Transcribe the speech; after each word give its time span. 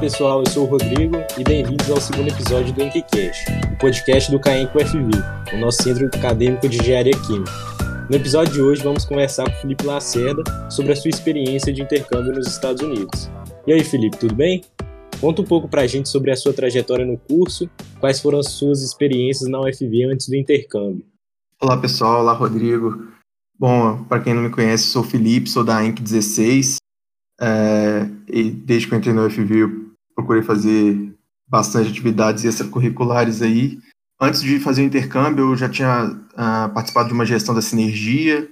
pessoal, 0.00 0.40
eu 0.40 0.50
sou 0.50 0.66
o 0.66 0.70
Rodrigo 0.70 1.16
e 1.38 1.44
bem-vindos 1.44 1.90
ao 1.90 2.00
segundo 2.00 2.30
episódio 2.30 2.72
do 2.72 2.82
Enkicast, 2.82 3.44
o 3.70 3.76
podcast 3.76 4.30
do 4.30 4.40
CAENC 4.40 4.74
UFV, 4.74 5.10
o 5.52 5.58
nosso 5.58 5.82
centro 5.82 6.06
acadêmico 6.06 6.66
de 6.70 6.78
engenharia 6.80 7.12
química. 7.26 7.52
No 8.08 8.16
episódio 8.16 8.54
de 8.54 8.62
hoje 8.62 8.82
vamos 8.82 9.04
conversar 9.04 9.44
com 9.44 9.58
o 9.58 9.60
Felipe 9.60 9.84
Lacerda 9.84 10.42
sobre 10.70 10.92
a 10.92 10.96
sua 10.96 11.10
experiência 11.10 11.70
de 11.70 11.82
intercâmbio 11.82 12.32
nos 12.32 12.46
Estados 12.46 12.80
Unidos. 12.80 13.30
E 13.66 13.74
aí, 13.74 13.84
Felipe, 13.84 14.16
tudo 14.16 14.34
bem? 14.34 14.64
Conta 15.20 15.42
um 15.42 15.44
pouco 15.44 15.68
pra 15.68 15.86
gente 15.86 16.08
sobre 16.08 16.30
a 16.30 16.36
sua 16.36 16.54
trajetória 16.54 17.04
no 17.04 17.18
curso, 17.18 17.68
quais 18.00 18.18
foram 18.20 18.38
as 18.38 18.48
suas 18.48 18.80
experiências 18.80 19.50
na 19.50 19.60
UFV 19.60 20.04
antes 20.04 20.30
do 20.30 20.34
intercâmbio. 20.34 21.04
Olá, 21.60 21.76
pessoal. 21.76 22.22
Olá, 22.22 22.32
Rodrigo. 22.32 23.06
Bom, 23.58 24.02
para 24.04 24.22
quem 24.22 24.32
não 24.32 24.44
me 24.44 24.50
conhece, 24.50 24.84
sou 24.84 25.02
o 25.02 25.06
Felipe, 25.06 25.50
sou 25.50 25.62
da 25.62 25.84
ENC 25.84 26.00
16. 26.00 26.76
É, 27.38 28.06
e 28.28 28.50
desde 28.50 28.88
que 28.88 28.94
eu 28.94 28.98
entrei 28.98 29.14
na 29.14 29.24
UFV, 29.24 29.56
eu 29.56 29.89
procurei 30.20 30.42
fazer 30.42 31.14
bastante 31.48 31.90
atividades 31.90 32.44
extracurriculares 32.44 33.42
aí. 33.42 33.78
Antes 34.20 34.42
de 34.42 34.60
fazer 34.60 34.82
o 34.82 34.84
intercâmbio, 34.84 35.52
eu 35.52 35.56
já 35.56 35.68
tinha 35.68 36.06
uh, 36.06 36.74
participado 36.74 37.08
de 37.08 37.14
uma 37.14 37.24
gestão 37.24 37.54
da 37.54 37.62
sinergia, 37.62 38.48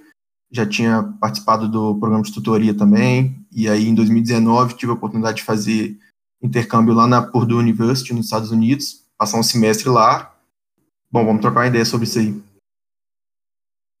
já 0.51 0.65
tinha 0.65 1.03
participado 1.21 1.69
do 1.69 1.97
programa 1.99 2.23
de 2.23 2.33
tutoria 2.33 2.73
também, 2.73 3.35
e 3.51 3.69
aí 3.69 3.87
em 3.87 3.93
2019 3.93 4.75
tive 4.75 4.91
a 4.91 4.95
oportunidade 4.95 5.37
de 5.37 5.43
fazer 5.43 5.97
intercâmbio 6.41 6.93
lá 6.93 7.07
na 7.07 7.21
Purdue 7.21 7.55
University, 7.55 8.13
nos 8.13 8.25
Estados 8.25 8.51
Unidos, 8.51 9.05
passar 9.17 9.39
um 9.39 9.43
semestre 9.43 9.89
lá. 9.89 10.35
Bom, 11.11 11.25
vamos 11.25 11.41
trocar 11.41 11.61
uma 11.61 11.67
ideia 11.67 11.85
sobre 11.85 12.05
isso 12.05 12.19
aí. 12.19 12.41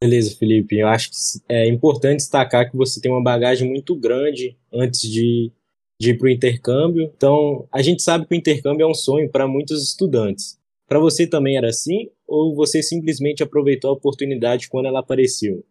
Beleza, 0.01 0.35
Felipe. 0.37 0.77
Eu 0.77 0.87
acho 0.87 1.09
que 1.09 1.15
é 1.49 1.67
importante 1.67 2.17
destacar 2.17 2.69
que 2.69 2.77
você 2.77 3.01
tem 3.01 3.11
uma 3.11 3.21
bagagem 3.21 3.69
muito 3.69 3.95
grande 3.95 4.57
antes 4.73 5.01
de, 5.01 5.51
de 5.99 6.11
ir 6.11 6.17
para 6.17 6.27
o 6.27 6.31
intercâmbio. 6.31 7.11
Então, 7.15 7.67
a 7.71 7.81
gente 7.81 8.01
sabe 8.01 8.25
que 8.25 8.33
o 8.33 8.37
intercâmbio 8.37 8.83
é 8.83 8.87
um 8.87 8.93
sonho 8.93 9.29
para 9.29 9.47
muitos 9.47 9.83
estudantes. 9.83 10.57
Para 10.87 10.99
você 10.99 11.27
também 11.27 11.57
era 11.57 11.67
assim? 11.67 12.09
Ou 12.27 12.55
você 12.55 12.81
simplesmente 12.81 13.43
aproveitou 13.43 13.91
a 13.91 13.93
oportunidade 13.93 14.69
quando 14.69 14.87
ela 14.87 14.99
apareceu? 14.99 15.63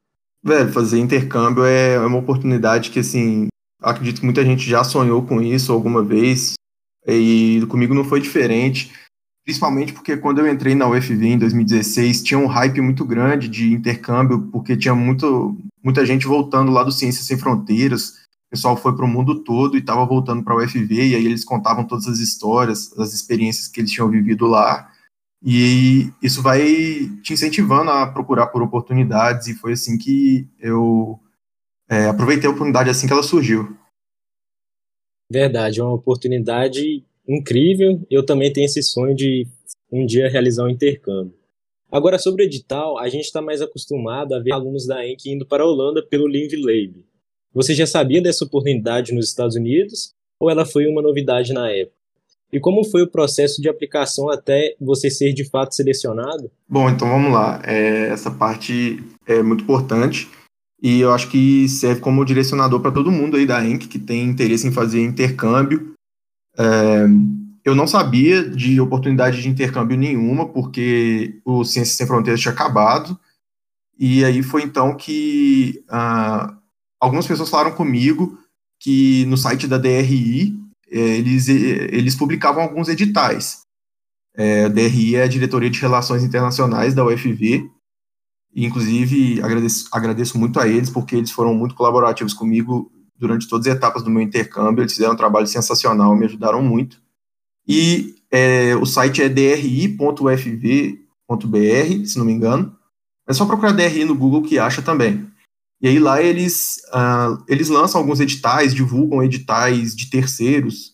Velho, 0.45 0.73
fazer 0.73 0.99
intercâmbio 0.99 1.65
é 1.65 1.99
uma 1.99 2.19
oportunidade 2.19 2.91
que, 2.91 3.01
assim, 3.01 3.49
acredito 3.81 4.21
que 4.21 4.25
muita 4.25 4.45
gente 4.45 4.69
já 4.69 4.85
sonhou 4.85 5.23
com 5.23 5.41
isso 5.41 5.73
alguma 5.73 6.05
vez. 6.05 6.55
E 7.07 7.65
comigo 7.69 7.95
não 7.95 8.05
foi 8.05 8.21
diferente. 8.21 8.93
Principalmente 9.45 9.95
porque 9.95 10.15
quando 10.15 10.41
eu 10.41 10.47
entrei 10.47 10.75
na 10.75 10.89
UFV 10.89 11.27
em 11.27 11.39
2016, 11.39 12.23
tinha 12.23 12.39
um 12.39 12.47
hype 12.47 12.83
muito 12.83 13.03
grande 13.03 13.49
de 13.49 13.73
intercâmbio, 13.73 14.43
porque 14.53 14.77
tinha 14.77 14.95
muito, 14.95 15.57
muita 15.83 16.05
gente 16.05 16.27
voltando 16.27 16.71
lá 16.71 16.85
do 16.85 16.93
Ciências 16.93 17.27
Sem 17.27 17.39
Fronteiras. 17.39 18.28
O 18.49 18.51
pessoal 18.51 18.77
foi 18.79 18.97
para 18.97 19.05
o 19.05 19.09
mundo 19.09 19.45
todo 19.45 19.77
e 19.77 19.81
estava 19.81 20.07
voltando 20.07 20.43
para 20.43 20.55
a 20.55 20.57
UFV, 20.57 20.95
e 20.95 21.15
aí 21.15 21.27
eles 21.27 21.45
contavam 21.45 21.87
todas 21.87 22.07
as 22.07 22.19
histórias, 22.19 22.99
as 22.99 23.13
experiências 23.13 23.69
que 23.69 23.81
eles 23.81 23.91
tinham 23.91 24.11
vivido 24.11 24.47
lá. 24.47 24.91
E 25.45 26.11
isso 26.23 26.43
vai 26.43 26.61
te 27.23 27.35
incentivando 27.35 27.91
a 27.91 28.07
procurar 28.07 28.47
por 28.47 28.63
oportunidades, 28.63 29.49
e 29.49 29.55
foi 29.55 29.73
assim 29.73 29.99
que 29.99 30.49
eu 30.59 31.21
é, 31.91 32.07
aproveitei 32.07 32.49
a 32.49 32.51
oportunidade 32.51 32.89
assim 32.89 33.07
que 33.07 33.13
ela 33.13 33.23
surgiu. 33.23 33.77
Verdade, 35.31 35.81
é 35.81 35.85
uma 35.85 35.93
oportunidade 35.93 37.05
incrível. 37.29 38.01
Eu 38.11 38.25
também 38.25 38.51
tenho 38.51 38.65
esse 38.65 38.83
sonho 38.83 39.15
de 39.15 39.47
um 39.93 40.07
dia 40.07 40.31
realizar 40.31 40.65
um 40.65 40.71
intercâmbio. 40.71 41.37
Agora, 41.91 42.19
sobre 42.19 42.43
o 42.43 42.47
edital, 42.47 42.99
a 42.99 43.09
gente 43.09 43.25
está 43.25 43.41
mais 43.41 43.61
acostumado 43.61 44.35
a 44.35 44.39
ver 44.39 44.53
alunos 44.53 44.87
da 44.87 45.07
ENC 45.07 45.27
indo 45.27 45.47
para 45.47 45.63
a 45.63 45.67
Holanda 45.67 46.03
pelo 46.03 46.27
Live 46.27 46.57
Lab. 46.57 47.05
Você 47.55 47.75
já 47.75 47.87
sabia 47.87 48.23
dessa 48.23 48.45
oportunidade 48.45 49.13
nos 49.13 49.29
Estados 49.29 49.57
Unidos 49.57 50.13
ou 50.41 50.51
ela 50.51 50.65
foi 50.65 50.87
uma 50.87 51.03
novidade 51.03 51.53
na 51.53 51.71
época? 51.71 51.97
E 52.53 52.59
como 52.59 52.85
foi 52.85 53.03
o 53.03 53.11
processo 53.11 53.61
de 53.61 53.69
aplicação 53.69 54.31
até 54.31 54.75
você 54.81 55.11
ser 55.11 55.33
de 55.35 55.45
fato 55.45 55.75
selecionado? 55.75 56.51
Bom, 56.69 56.89
então 56.89 57.09
vamos 57.09 57.33
lá. 57.33 57.61
É, 57.65 58.09
essa 58.09 58.31
parte 58.31 59.03
é 59.27 59.43
muito 59.43 59.65
importante 59.65 60.29
e 60.83 61.01
eu 61.01 61.13
acho 61.13 61.29
que 61.31 61.69
serve 61.69 62.01
como 62.01 62.25
direcionador 62.25 62.81
para 62.81 62.93
todo 62.93 63.11
mundo 63.11 63.37
aí 63.37 63.45
da 63.45 63.63
ENC 63.65 63.89
que 63.89 63.99
tem 63.99 64.25
interesse 64.25 64.67
em 64.67 64.73
fazer 64.73 65.03
intercâmbio 65.03 65.95
é, 66.59 67.07
eu 67.65 67.75
não 67.75 67.87
sabia 67.87 68.49
de 68.49 68.81
oportunidade 68.81 69.41
de 69.41 69.49
intercâmbio 69.49 69.97
nenhuma, 69.97 70.49
porque 70.49 71.41
o 71.45 71.65
Ciências 71.65 71.97
Sem 71.97 72.07
Fronteiras 72.07 72.41
tinha 72.41 72.53
acabado, 72.53 73.19
e 73.97 74.25
aí 74.25 74.43
foi 74.43 74.63
então 74.63 74.97
que 74.97 75.85
ah, 75.89 76.57
algumas 77.01 77.27
pessoas 77.27 77.49
falaram 77.49 77.73
comigo 77.73 78.39
que 78.81 79.25
no 79.27 79.37
site 79.37 79.67
da 79.67 79.79
DRI 79.79 80.57
é, 80.91 80.99
eles, 80.99 81.49
eles 81.49 82.15
publicavam 82.15 82.63
alguns 82.63 82.89
editais. 82.89 83.63
É, 84.37 84.65
a 84.65 84.69
DRI 84.69 85.17
é 85.17 85.23
a 85.25 85.29
Diretoria 85.29 85.69
de 85.69 85.81
Relações 85.81 86.23
Internacionais 86.23 86.95
da 86.95 87.05
UFV, 87.05 87.69
e, 88.55 88.65
inclusive 88.65 89.41
agradeço, 89.43 89.89
agradeço 89.93 90.39
muito 90.39 90.59
a 90.59 90.67
eles, 90.67 90.91
porque 90.91 91.17
eles 91.17 91.31
foram 91.31 91.55
muito 91.55 91.75
colaborativos 91.75 92.33
comigo 92.33 92.91
durante 93.17 93.49
todas 93.49 93.67
as 93.67 93.75
etapas 93.75 94.03
do 94.03 94.11
meu 94.11 94.23
intercâmbio. 94.23 94.83
Eles 94.83 94.93
fizeram 94.93 95.13
um 95.13 95.17
trabalho 95.17 95.47
sensacional, 95.47 96.17
me 96.17 96.25
ajudaram 96.25 96.63
muito. 96.63 97.01
E 97.67 98.17
é, 98.31 98.75
o 98.77 98.87
site 98.87 99.23
é 99.23 99.29
dri.ufv.br, 99.29 99.97
se 102.07 102.19
não 102.19 102.25
me 102.25 102.33
engano. 102.33 102.77
É 103.27 103.33
só 103.33 103.45
procurar 103.45 103.73
DRI 103.73 104.05
no 104.05 104.15
Google 104.15 104.43
que 104.43 104.59
acha 104.59 104.81
também. 104.81 105.29
E 105.81 105.89
aí 105.89 105.99
lá 105.99 106.21
eles, 106.21 106.79
uh, 106.89 107.43
eles 107.47 107.69
lançam 107.69 108.01
alguns 108.01 108.21
editais, 108.21 108.75
divulgam 108.75 109.23
editais 109.23 109.95
de 109.95 110.11
terceiros. 110.11 110.93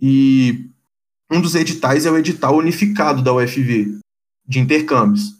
E 0.00 0.70
um 1.30 1.40
dos 1.40 1.54
editais 1.54 2.06
é 2.06 2.10
o 2.10 2.18
edital 2.18 2.56
unificado 2.56 3.22
da 3.22 3.32
UFV, 3.32 3.98
de 4.46 4.60
intercâmbios. 4.60 5.32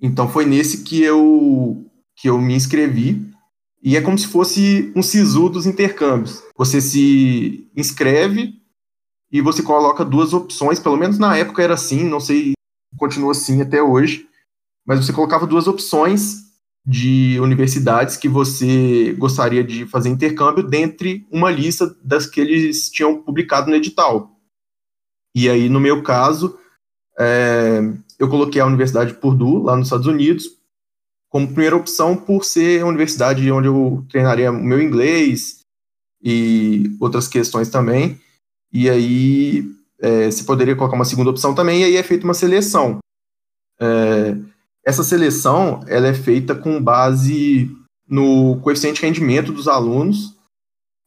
Então 0.00 0.28
foi 0.28 0.44
nesse 0.44 0.82
que 0.82 1.02
eu, 1.02 1.84
que 2.16 2.28
eu 2.28 2.38
me 2.38 2.54
inscrevi 2.54 3.34
e 3.82 3.96
é 3.96 4.00
como 4.00 4.18
se 4.18 4.26
fosse 4.26 4.92
um 4.96 5.02
SISU 5.02 5.48
dos 5.48 5.66
intercâmbios. 5.66 6.42
Você 6.56 6.80
se 6.80 7.68
inscreve 7.76 8.54
e 9.30 9.40
você 9.40 9.62
coloca 9.62 10.04
duas 10.04 10.32
opções, 10.32 10.78
pelo 10.78 10.96
menos 10.96 11.18
na 11.18 11.36
época 11.36 11.62
era 11.62 11.74
assim, 11.74 12.04
não 12.04 12.20
sei 12.20 12.52
se 12.52 12.98
continua 12.98 13.32
assim 13.32 13.60
até 13.60 13.82
hoje, 13.82 14.26
mas 14.86 15.04
você 15.04 15.12
colocava 15.12 15.46
duas 15.46 15.66
opções 15.66 16.43
de 16.86 17.38
universidades 17.40 18.16
que 18.16 18.28
você 18.28 19.14
gostaria 19.18 19.64
de 19.64 19.86
fazer 19.86 20.10
intercâmbio 20.10 20.62
dentre 20.62 21.26
uma 21.30 21.50
lista 21.50 21.96
das 22.02 22.26
que 22.26 22.40
eles 22.40 22.90
tinham 22.90 23.22
publicado 23.22 23.70
no 23.70 23.76
edital. 23.76 24.30
E 25.34 25.48
aí, 25.48 25.68
no 25.68 25.80
meu 25.80 26.02
caso, 26.02 26.58
é, 27.18 27.80
eu 28.18 28.28
coloquei 28.28 28.60
a 28.60 28.66
Universidade 28.66 29.12
de 29.12 29.18
Purdue, 29.18 29.64
lá 29.64 29.76
nos 29.76 29.86
Estados 29.86 30.06
Unidos, 30.06 30.44
como 31.30 31.48
primeira 31.48 31.74
opção 31.74 32.16
por 32.16 32.44
ser 32.44 32.82
a 32.82 32.86
universidade 32.86 33.50
onde 33.50 33.66
eu 33.66 34.04
treinaria 34.08 34.52
o 34.52 34.62
meu 34.62 34.80
inglês 34.80 35.60
e 36.22 36.96
outras 37.00 37.26
questões 37.26 37.70
também. 37.70 38.20
E 38.72 38.88
aí 38.90 39.64
é, 40.00 40.28
poderia 40.46 40.76
colocar 40.76 40.96
uma 40.96 41.04
segunda 41.04 41.30
opção 41.30 41.54
também, 41.54 41.80
e 41.80 41.84
aí 41.84 41.96
é 41.96 42.02
feita 42.02 42.24
uma 42.24 42.34
seleção. 42.34 42.98
É, 43.80 44.36
essa 44.84 45.02
seleção 45.02 45.80
ela 45.86 46.06
é 46.06 46.14
feita 46.14 46.54
com 46.54 46.82
base 46.82 47.70
no 48.06 48.60
coeficiente 48.60 49.00
de 49.00 49.06
rendimento 49.06 49.52
dos 49.52 49.66
alunos, 49.66 50.36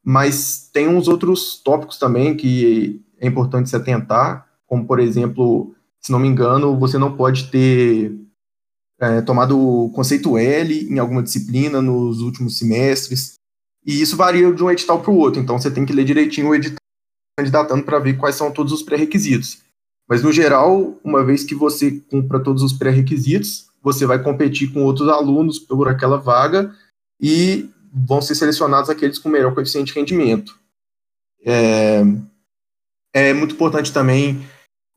mas 0.03 0.69
tem 0.73 0.88
uns 0.88 1.07
outros 1.07 1.61
tópicos 1.63 1.97
também 1.97 2.35
que 2.35 3.01
é 3.19 3.27
importante 3.27 3.69
se 3.69 3.75
atentar, 3.75 4.47
como 4.65 4.85
por 4.85 4.99
exemplo, 4.99 5.75
se 6.01 6.11
não 6.11 6.19
me 6.19 6.27
engano, 6.27 6.77
você 6.77 6.97
não 6.97 7.15
pode 7.15 7.51
ter 7.51 8.15
é, 8.99 9.21
tomado 9.21 9.59
o 9.59 9.91
conceito 9.91 10.38
L 10.38 10.88
em 10.89 10.97
alguma 10.97 11.21
disciplina 11.21 11.81
nos 11.81 12.21
últimos 12.21 12.57
semestres, 12.57 13.35
e 13.85 14.01
isso 14.01 14.18
varia 14.18 14.51
de 14.51 14.63
um 14.63 14.71
edital 14.71 15.01
para 15.01 15.12
o 15.12 15.18
outro, 15.18 15.41
então 15.41 15.59
você 15.59 15.69
tem 15.69 15.85
que 15.85 15.94
ler 15.94 16.03
direitinho 16.03 16.50
o 16.50 16.56
edital 16.56 16.77
candidatando 17.39 17.83
para 17.83 18.00
ver 18.00 18.18
quais 18.18 18.35
são 18.35 18.51
todos 18.51 18.74
os 18.74 18.81
pré-requisitos. 18.81 19.62
Mas, 20.07 20.24
no 20.24 20.31
geral, 20.31 20.98
uma 21.04 21.24
vez 21.24 21.44
que 21.44 21.54
você 21.54 22.00
cumpra 22.09 22.39
todos 22.39 22.63
os 22.63 22.74
pré-requisitos, 22.74 23.68
você 23.81 24.06
vai 24.06 24.21
competir 24.21 24.71
com 24.71 24.83
outros 24.83 25.09
alunos 25.09 25.59
por 25.59 25.88
aquela 25.88 26.18
vaga 26.18 26.74
e 27.19 27.69
vão 27.92 28.21
ser 28.21 28.36
selecionados 28.36 28.89
aqueles 28.89 29.19
com 29.19 29.30
melhor 29.30 29.54
coeficiente 29.54 29.94
de 29.94 30.00
rendimento. 30.00 30.57
É, 31.45 32.04
é 33.13 33.33
muito 33.33 33.56
importante 33.56 33.92
também 33.92 34.45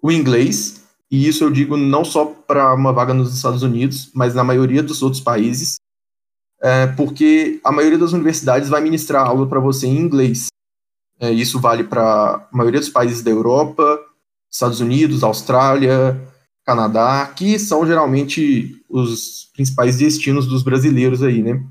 o 0.02 0.10
inglês, 0.10 0.84
e 1.10 1.26
isso 1.26 1.44
eu 1.44 1.50
digo 1.50 1.76
não 1.76 2.04
só 2.04 2.24
para 2.24 2.72
uma 2.74 2.92
vaga 2.92 3.12
nos 3.12 3.34
Estados 3.34 3.62
Unidos, 3.62 4.10
mas 4.14 4.34
na 4.34 4.44
maioria 4.44 4.82
dos 4.82 5.02
outros 5.02 5.22
países, 5.22 5.76
é, 6.62 6.86
porque 6.88 7.60
a 7.64 7.72
maioria 7.72 7.98
das 7.98 8.12
universidades 8.12 8.68
vai 8.68 8.80
ministrar 8.80 9.26
aula 9.26 9.48
para 9.48 9.60
você 9.60 9.86
em 9.86 9.96
inglês. 9.96 10.48
É, 11.18 11.30
isso 11.30 11.60
vale 11.60 11.84
para 11.84 12.48
a 12.52 12.56
maioria 12.56 12.80
dos 12.80 12.88
países 12.88 13.22
da 13.22 13.30
Europa, 13.30 13.98
Estados 14.50 14.80
Unidos, 14.80 15.22
Austrália, 15.22 16.20
Canadá, 16.66 17.26
que 17.34 17.58
são 17.58 17.86
geralmente 17.86 18.76
os 18.88 19.48
principais 19.54 19.96
destinos 19.96 20.46
dos 20.46 20.62
brasileiros 20.62 21.22
aí, 21.22 21.42
né? 21.42 21.62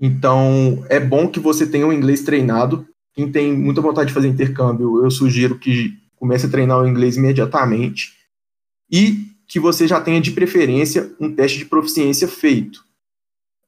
Então, 0.00 0.84
é 0.88 1.00
bom 1.00 1.28
que 1.28 1.40
você 1.40 1.66
tenha 1.66 1.86
o 1.86 1.90
um 1.90 1.92
inglês 1.92 2.22
treinado, 2.22 2.86
quem 3.14 3.30
tem 3.30 3.52
muita 3.52 3.80
vontade 3.80 4.08
de 4.08 4.14
fazer 4.14 4.28
intercâmbio, 4.28 5.02
eu 5.02 5.10
sugiro 5.10 5.58
que 5.58 5.92
comece 6.16 6.46
a 6.46 6.48
treinar 6.48 6.78
o 6.78 6.86
inglês 6.86 7.16
imediatamente 7.16 8.12
e 8.90 9.26
que 9.46 9.58
você 9.58 9.88
já 9.88 10.00
tenha 10.00 10.20
de 10.20 10.30
preferência 10.30 11.12
um 11.18 11.34
teste 11.34 11.58
de 11.58 11.64
proficiência 11.64 12.28
feito. 12.28 12.84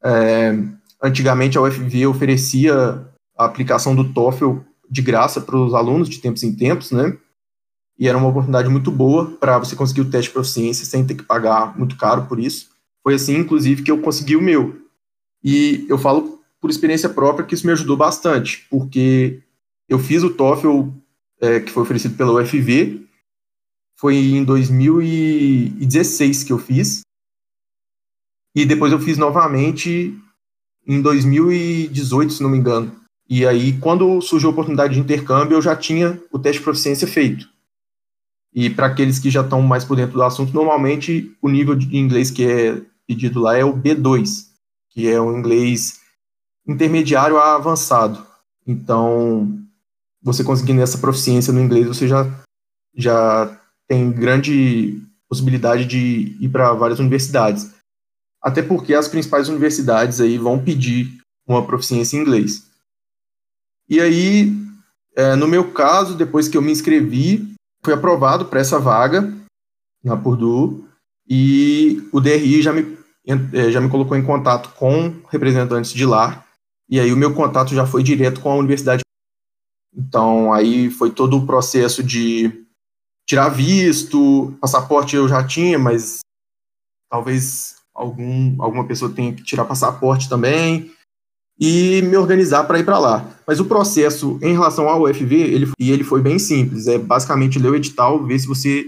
É, 0.05 0.57
antigamente 1.03 1.59
a 1.59 1.63
UFV 1.63 2.07
oferecia 2.07 3.05
a 3.37 3.45
aplicação 3.45 3.95
do 3.95 4.13
TOEFL 4.13 4.59
de 4.89 5.03
graça 5.03 5.41
para 5.41 5.57
os 5.57 5.75
alunos 5.75 6.09
de 6.09 6.19
tempos 6.19 6.43
em 6.43 6.55
tempos, 6.55 6.91
né? 6.91 7.17
E 8.01 8.09
era 8.09 8.17
uma 8.17 8.29
oportunidade 8.29 8.71
muito 8.71 8.91
boa 8.91 9.31
para 9.33 9.59
você 9.59 9.77
conseguir 9.77 10.01
o 10.01 10.11
teste 10.11 10.29
de 10.29 10.33
proficiência 10.33 10.87
sem 10.87 11.07
ter 11.07 11.15
que 11.15 11.23
pagar 11.23 11.79
muito 11.79 11.99
caro 11.99 12.25
por 12.25 12.41
isso. 12.41 12.71
Foi 13.03 13.13
assim, 13.13 13.37
inclusive, 13.37 13.83
que 13.83 13.91
eu 13.91 14.01
consegui 14.01 14.37
o 14.37 14.43
meu. 14.43 14.81
E 15.45 15.85
eu 15.87 15.99
falo 15.99 16.41
por 16.59 16.71
experiência 16.71 17.11
própria 17.11 17.45
que 17.45 17.55
isso 17.55 17.67
me 17.67 17.73
ajudou 17.73 17.99
bastante, 17.99 18.67
porque 18.71 19.43
eu 19.87 19.99
fiz 19.99 20.23
o 20.23 20.31
TOEFL 20.31 20.89
é, 21.43 21.61
que 21.61 21.71
foi 21.71 21.83
oferecido 21.83 22.17
pela 22.17 22.41
UFV, 22.41 23.03
foi 23.99 24.17
em 24.17 24.45
2016 24.45 26.45
que 26.45 26.53
eu 26.53 26.59
fiz, 26.59 27.03
e 28.55 28.65
depois 28.65 28.93
eu 28.93 28.99
fiz 28.99 29.19
novamente 29.19 30.19
em 30.87 31.03
2018, 31.03 32.33
se 32.33 32.43
não 32.43 32.51
me 32.51 32.59
engano. 32.59 32.93
E 33.29 33.47
aí, 33.47 33.79
quando 33.79 34.21
surgiu 34.23 34.49
a 34.49 34.53
oportunidade 34.53 34.95
de 34.95 35.01
intercâmbio, 35.01 35.57
eu 35.57 35.63
já 35.63 35.77
tinha 35.77 36.21
o 36.33 36.39
teste 36.39 36.59
de 36.59 36.65
proficiência 36.65 37.07
feito. 37.07 37.49
E 38.53 38.69
para 38.69 38.87
aqueles 38.87 39.19
que 39.19 39.31
já 39.31 39.43
estão 39.43 39.63
mais 39.63 39.85
por 39.85 39.97
dentro 39.97 40.15
do 40.15 40.23
assunto, 40.23 40.53
normalmente 40.53 41.37
o 41.41 41.49
nível 41.49 41.75
de 41.75 41.97
inglês 41.97 42.31
que 42.31 42.45
é 42.45 42.81
pedido 43.07 43.41
lá 43.41 43.57
é 43.57 43.65
o 43.65 43.77
B2, 43.77 44.47
que 44.91 45.09
é 45.09 45.21
um 45.21 45.39
inglês 45.39 46.01
intermediário 46.67 47.39
a 47.39 47.55
avançado. 47.55 48.25
Então, 48.67 49.59
você 50.23 50.45
conseguindo 50.45 50.83
essa 50.83 50.99
proficiência 50.99 51.53
no 51.53 51.61
inglês, 51.61 51.87
você 51.87 52.07
já, 52.07 52.27
já 52.95 53.61
tem 53.89 54.11
grande 54.11 55.01
possibilidade 55.29 55.85
de 55.85 56.37
ir 56.41 56.49
para 56.49 56.73
várias 56.73 56.99
universidades. 56.99 57.71
Até 58.43 58.63
porque 58.63 58.95
as 58.95 59.09
principais 59.09 59.49
universidades 59.49 60.21
aí 60.21 60.39
vão 60.39 60.63
pedir 60.63 61.21
uma 61.47 61.65
proficiência 61.65 62.17
em 62.17 62.21
inglês. 62.21 62.67
E 63.89 64.01
aí, 64.01 64.53
é, 65.17 65.35
no 65.35 65.49
meu 65.49 65.73
caso, 65.73 66.17
depois 66.17 66.49
que 66.49 66.57
eu 66.57 66.63
me 66.63 66.73
inscrevi, 66.73 67.55
fui 67.83 67.93
aprovado 67.93 68.47
para 68.47 68.61
essa 68.61 68.79
vaga 68.79 69.33
na 70.03 70.17
Purdue 70.17 70.85
e 71.29 72.09
o 72.13 72.21
DRI 72.21 72.63
já 72.63 72.73
me, 72.73 72.99
é, 73.53 73.71
já 73.71 73.81
me 73.81 73.89
colocou 73.89 74.17
em 74.17 74.25
contato 74.25 74.71
com 74.75 75.15
representantes 75.29 75.93
de 75.93 76.05
lá 76.05 76.45
e 76.89 76.99
aí 76.99 77.13
o 77.13 77.17
meu 77.17 77.35
contato 77.35 77.75
já 77.75 77.87
foi 77.87 78.03
direto 78.03 78.41
com 78.41 78.51
a 78.51 78.57
universidade. 78.57 79.03
Então 79.95 80.53
aí 80.53 80.91
foi 80.91 81.11
todo 81.11 81.37
o 81.37 81.47
processo 81.47 82.03
de 82.03 82.65
tirar 83.27 83.49
visto, 83.49 84.57
passaporte 84.61 85.15
eu 85.15 85.29
já 85.29 85.47
tinha, 85.47 85.79
mas 85.79 86.21
talvez 87.09 87.77
algum, 87.95 88.61
alguma 88.63 88.87
pessoa 88.87 89.13
tenha 89.13 89.33
que 89.33 89.43
tirar 89.43 89.65
passaporte 89.65 90.29
também 90.29 90.93
e 91.61 92.01
me 92.03 92.17
organizar 92.17 92.65
para 92.65 92.79
ir 92.79 92.85
para 92.85 92.99
lá. 92.99 93.39
Mas 93.47 93.61
o 93.61 93.67
processo 93.67 94.39
em 94.43 94.53
relação 94.53 94.89
ao 94.89 95.03
UFV, 95.03 95.35
ele, 95.35 95.71
e 95.79 95.91
ele 95.91 96.03
foi 96.03 96.23
bem 96.23 96.39
simples, 96.39 96.87
é 96.87 96.97
basicamente 96.97 97.59
ler 97.59 97.71
o 97.71 97.77
edital, 97.77 98.25
ver 98.25 98.39
se 98.39 98.47
você 98.47 98.87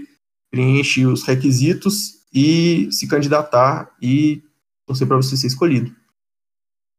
preenche 0.49 1.05
os 1.05 1.23
requisitos 1.23 2.23
e 2.33 2.89
se 2.91 3.07
candidatar 3.07 3.91
e 4.01 4.41
torcer 4.87 5.07
para 5.07 5.17
você 5.17 5.37
ser 5.37 5.47
escolhido. 5.47 5.93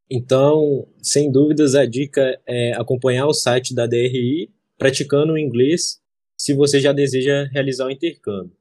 Então, 0.09 0.87
sem 1.01 1.31
dúvidas, 1.31 1.75
a 1.75 1.85
dica 1.85 2.39
é 2.47 2.73
acompanhar 2.73 3.25
o 3.25 3.33
site 3.33 3.73
da 3.73 3.87
DRI, 3.87 4.49
praticando 4.77 5.33
o 5.33 5.37
inglês, 5.37 5.99
se 6.37 6.53
você 6.53 6.79
já 6.79 6.93
deseja 6.93 7.49
realizar 7.51 7.87
o 7.87 7.91
intercâmbio. 7.91 8.55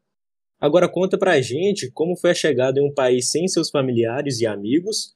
Agora 0.61 0.89
conta 0.89 1.19
pra 1.19 1.41
gente 1.41 1.91
como 1.91 2.17
foi 2.17 2.31
a 2.31 2.35
chegada 2.35 2.81
em 2.81 2.89
um 2.89 2.95
país 2.95 3.31
sem 3.31 3.47
seus 3.47 3.69
familiares 3.69 4.41
e 4.41 4.47
amigos. 4.47 5.15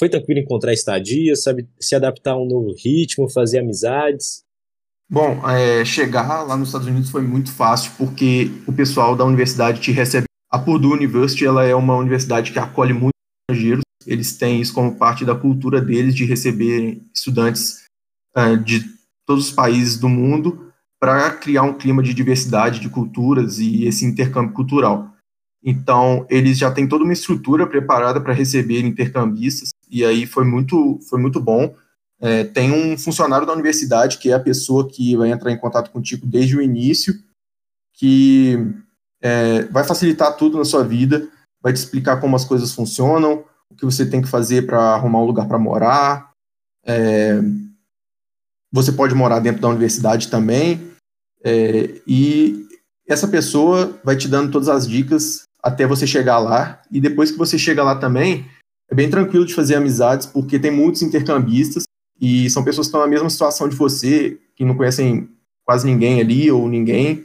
Foi 0.00 0.08
tranquilo 0.08 0.40
encontrar 0.40 0.72
estadia, 0.72 1.36
sabe, 1.36 1.68
se 1.78 1.94
adaptar 1.94 2.32
a 2.32 2.38
um 2.38 2.48
novo 2.48 2.74
ritmo, 2.74 3.28
fazer 3.28 3.58
amizades? 3.58 4.42
Bom, 5.10 5.46
é, 5.46 5.84
chegar 5.84 6.42
lá 6.42 6.56
nos 6.56 6.68
Estados 6.68 6.86
Unidos 6.86 7.10
foi 7.10 7.20
muito 7.20 7.52
fácil 7.52 7.92
porque 7.98 8.50
o 8.66 8.72
pessoal 8.72 9.14
da 9.14 9.26
universidade 9.26 9.78
te 9.78 9.92
recebe. 9.92 10.24
A 10.50 10.58
Purdue 10.58 10.94
University 10.94 11.44
ela 11.44 11.66
é 11.66 11.74
uma 11.74 11.96
universidade 11.96 12.50
que 12.50 12.58
acolhe 12.58 12.94
muitos 12.94 13.20
estrangeiros. 13.42 13.82
Eles 14.06 14.38
têm 14.38 14.62
isso 14.62 14.72
como 14.72 14.96
parte 14.96 15.22
da 15.22 15.34
cultura 15.34 15.82
deles 15.82 16.14
de 16.14 16.24
receber 16.24 16.98
estudantes 17.14 17.84
uh, 18.34 18.56
de 18.56 18.82
todos 19.26 19.48
os 19.48 19.52
países 19.52 19.98
do 19.98 20.08
mundo 20.08 20.72
para 20.98 21.30
criar 21.32 21.64
um 21.64 21.76
clima 21.76 22.02
de 22.02 22.14
diversidade 22.14 22.80
de 22.80 22.88
culturas 22.88 23.58
e 23.58 23.84
esse 23.84 24.06
intercâmbio 24.06 24.54
cultural. 24.54 25.14
Então, 25.62 26.26
eles 26.30 26.56
já 26.58 26.70
têm 26.70 26.88
toda 26.88 27.04
uma 27.04 27.12
estrutura 27.12 27.66
preparada 27.66 28.20
para 28.20 28.32
receber 28.32 28.80
intercambistas, 28.80 29.70
e 29.90 30.04
aí 30.04 30.26
foi 30.26 30.44
muito, 30.44 30.98
foi 31.08 31.20
muito 31.20 31.40
bom. 31.40 31.74
É, 32.18 32.44
tem 32.44 32.72
um 32.72 32.96
funcionário 32.98 33.46
da 33.46 33.52
universidade, 33.52 34.18
que 34.18 34.30
é 34.30 34.34
a 34.34 34.40
pessoa 34.40 34.88
que 34.88 35.16
vai 35.16 35.30
entrar 35.30 35.50
em 35.50 35.58
contato 35.58 35.90
contigo 35.90 36.26
desde 36.26 36.56
o 36.56 36.62
início, 36.62 37.14
que 37.94 38.58
é, 39.20 39.64
vai 39.64 39.84
facilitar 39.84 40.36
tudo 40.36 40.56
na 40.56 40.64
sua 40.64 40.82
vida, 40.82 41.28
vai 41.62 41.72
te 41.72 41.76
explicar 41.76 42.20
como 42.20 42.36
as 42.36 42.44
coisas 42.44 42.72
funcionam, 42.72 43.44
o 43.70 43.74
que 43.74 43.84
você 43.84 44.04
tem 44.08 44.22
que 44.22 44.28
fazer 44.28 44.66
para 44.66 44.94
arrumar 44.94 45.20
um 45.20 45.26
lugar 45.26 45.46
para 45.46 45.58
morar. 45.58 46.30
É, 46.84 47.40
você 48.72 48.92
pode 48.92 49.14
morar 49.14 49.40
dentro 49.40 49.60
da 49.60 49.68
universidade 49.68 50.28
também, 50.28 50.90
é, 51.44 52.00
e 52.06 52.66
essa 53.06 53.26
pessoa 53.26 53.98
vai 54.04 54.16
te 54.16 54.28
dando 54.28 54.52
todas 54.52 54.68
as 54.68 54.86
dicas 54.86 55.42
até 55.62 55.86
você 55.86 56.06
chegar 56.06 56.38
lá. 56.38 56.80
E 56.90 57.00
depois 57.00 57.30
que 57.30 57.38
você 57.38 57.58
chega 57.58 57.82
lá 57.82 57.96
também, 57.96 58.46
é 58.90 58.94
bem 58.94 59.08
tranquilo 59.08 59.46
de 59.46 59.54
fazer 59.54 59.76
amizades, 59.76 60.26
porque 60.26 60.58
tem 60.58 60.70
muitos 60.70 61.02
intercambistas 61.02 61.84
e 62.20 62.50
são 62.50 62.64
pessoas 62.64 62.86
que 62.86 62.88
estão 62.88 63.00
na 63.00 63.06
mesma 63.06 63.30
situação 63.30 63.68
de 63.68 63.76
você, 63.76 64.38
que 64.54 64.64
não 64.64 64.76
conhecem 64.76 65.28
quase 65.64 65.86
ninguém 65.86 66.20
ali 66.20 66.50
ou 66.50 66.68
ninguém. 66.68 67.24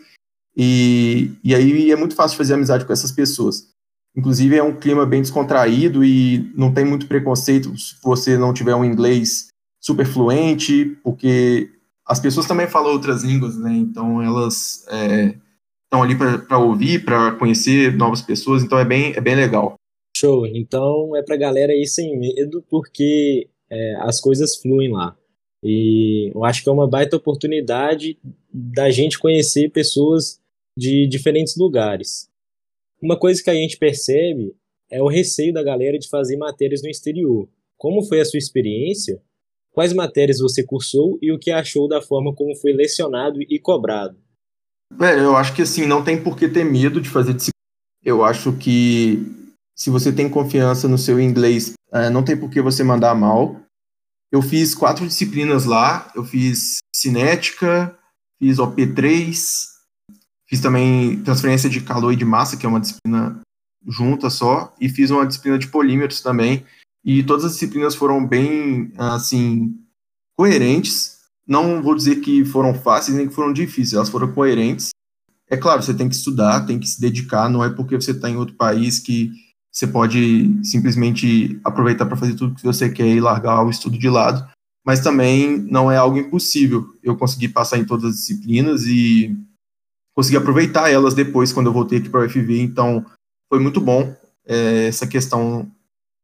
E, 0.56 1.32
e 1.44 1.54
aí 1.54 1.92
é 1.92 1.96
muito 1.96 2.16
fácil 2.16 2.38
fazer 2.38 2.54
amizade 2.54 2.86
com 2.86 2.94
essas 2.94 3.12
pessoas. 3.12 3.68
Inclusive 4.16 4.56
é 4.56 4.64
um 4.64 4.76
clima 4.76 5.06
bem 5.06 5.22
descontraído 5.22 6.04
e 6.04 6.52
não 6.56 6.74
tem 6.74 6.86
muito 6.86 7.08
preconceito 7.08 7.78
se 7.78 7.96
você 8.02 8.38
não 8.38 8.54
tiver 8.54 8.74
um 8.74 8.86
inglês 8.86 9.48
super 9.82 10.06
fluente, 10.06 10.98
porque 11.04 11.70
as 12.08 12.20
pessoas 12.20 12.46
também 12.46 12.68
falam 12.68 12.94
outras 12.94 13.24
línguas, 13.24 13.58
né? 13.58 13.75
Então 13.75 14.22
elas 14.22 14.86
é, 14.88 15.36
estão 15.96 16.04
ali 16.04 16.16
para 16.16 16.60
ouvir, 16.60 17.06
para 17.06 17.32
conhecer 17.34 17.96
novas 17.96 18.22
pessoas, 18.22 18.64
então 18.64 18.78
é 18.78 18.86
bem, 18.86 19.14
é 19.16 19.22
bem 19.22 19.36
legal. 19.36 19.75
Show. 20.16 20.46
Então 20.48 21.16
é 21.16 21.24
para 21.24 21.38
galera 21.38 21.74
ir 21.74 21.88
sem 21.88 22.18
medo, 22.18 22.64
porque 22.70 23.50
é, 23.70 23.96
as 24.00 24.20
coisas 24.20 24.58
fluem 24.58 24.92
lá. 24.92 25.16
E 25.64 26.32
eu 26.34 26.44
acho 26.44 26.64
que 26.64 26.70
é 26.70 26.72
uma 26.72 26.88
baita 26.88 27.18
oportunidade 27.18 28.18
da 28.54 28.92
gente 28.92 29.20
conhecer 29.20 29.72
pessoas 29.72 30.40
de 30.78 31.08
diferentes 31.08 31.56
lugares. 31.58 32.30
Uma 33.02 33.18
coisa 33.18 33.44
que 33.44 33.50
a 33.50 33.56
gente 33.56 33.78
percebe 33.78 34.54
é 34.90 35.02
o 35.02 35.08
receio 35.08 35.54
da 35.54 35.64
galera 35.64 35.98
de 35.98 36.10
fazer 36.10 36.38
matérias 36.38 36.82
no 36.82 36.90
exterior. 36.90 37.50
Como 37.78 38.04
foi 38.04 38.22
a 38.22 38.25
sua 38.25 38.38
experiência 38.38 39.22
Quais 39.75 39.92
matérias 39.92 40.40
você 40.40 40.64
cursou 40.64 41.20
e 41.22 41.34
o 41.34 41.38
que 41.38 41.52
achou 41.52 41.86
da 41.86 42.02
forma 42.02 42.34
como 42.34 42.56
foi 42.56 42.72
lecionado 42.72 43.42
e 43.42 43.60
cobrado? 43.60 44.16
Velho, 44.94 45.22
eu 45.22 45.36
acho 45.36 45.54
que 45.54 45.62
assim, 45.62 45.86
não 45.86 46.04
tem 46.04 46.22
por 46.22 46.38
que 46.38 46.48
ter 46.48 46.63
medo 46.63 47.01
de 47.01 47.10
fazer 47.10 47.34
disciplina. 47.34 47.54
Eu 48.04 48.24
acho 48.24 48.54
que 48.54 49.25
se 49.75 49.89
você 49.89 50.12
tem 50.12 50.30
confiança 50.30 50.88
no 50.88 50.98
seu 50.98 51.20
inglês, 51.20 51.74
é, 51.92 52.10
não 52.10 52.24
tem 52.24 52.38
por 52.38 52.50
que 52.50 52.62
você 52.62 52.84
mandar 52.84 53.15
mal. 53.15 53.60
Eu 54.32 54.42
fiz 54.42 54.75
quatro 54.75 55.08
disciplinas 55.08 55.65
lá. 55.65 56.12
Eu 56.15 56.24
fiz 56.24 56.77
cinética, 56.96 57.98
fiz 58.39 58.58
OP3, 58.58 59.34
fiz 60.48 60.62
também 60.62 61.22
transferência 61.24 61.70
de 61.70 61.82
calor 61.82 62.13
e 62.13 62.15
de 62.15 62.25
massa, 62.25 62.58
que 62.58 62.65
é 62.65 62.70
uma 62.70 62.80
disciplina 62.80 63.42
junta 63.88 64.30
só, 64.30 64.74
e 64.80 64.89
fiz 64.89 65.12
uma 65.12 65.25
disciplina 65.25 65.60
de 65.60 65.68
polímeros 65.68 66.22
também, 66.22 66.65
e 67.04 67.24
todas 67.24 67.46
as 67.46 67.54
disciplinas 67.54 67.96
foram 67.96 68.25
bem, 68.25 68.92
assim, 68.98 69.77
coerentes. 70.36 71.14
Não 71.48 71.82
vou 71.82 71.96
dizer 71.96 72.18
que 72.18 72.44
foram 72.44 72.74
fáceis 72.74 73.16
nem 73.16 73.28
que 73.28 73.34
foram 73.34 73.54
difíceis, 73.54 73.94
elas 73.94 74.10
foram 74.10 74.32
coerentes. 74.32 74.90
É 75.48 75.56
claro, 75.56 75.84
você 75.84 75.94
tem 75.94 76.10
que 76.10 76.16
estudar, 76.16 76.66
tem 76.66 76.80
que 76.80 76.88
se 76.88 77.00
dedicar, 77.00 77.50
não 77.50 77.64
é 77.64 77.70
porque 77.70 77.96
você 77.96 78.12
está 78.12 78.30
em 78.30 78.36
outro 78.36 78.56
país 78.56 79.00
que 79.00 79.32
você 79.72 79.86
pode 79.86 80.60
simplesmente 80.64 81.60
aproveitar 81.64 82.06
para 82.06 82.18
fazer 82.18 82.36
tudo 82.36 82.56
que 82.56 82.64
você 82.64 82.90
quer 82.90 83.08
e 83.08 83.20
largar 83.20 83.64
o 83.64 83.70
estudo 83.70 83.98
de 83.98 84.10
lado. 84.10 84.48
Mas 84.86 85.02
também 85.02 85.58
não 85.58 85.92
é 85.92 85.98
algo 85.98 86.18
impossível. 86.18 86.86
Eu 87.04 87.18
consegui 87.18 87.50
passar 87.50 87.78
em 87.78 87.86
todas 87.86 88.12
as 88.12 88.16
disciplinas 88.18 88.84
e 88.86 89.36
consegui 90.16 90.38
aproveitar 90.38 90.90
elas 90.90 91.14
depois 91.14 91.52
quando 91.52 91.68
eu 91.68 91.74
voltei 91.74 92.00
aqui 92.00 92.10
para 92.10 92.22
o 92.22 92.25
UFV, 92.25 92.62
então 92.62 93.06
foi 93.50 93.60
muito 93.60 93.82
bom 93.82 94.16
é, 94.46 94.88
essa 94.88 95.06
questão 95.06 95.70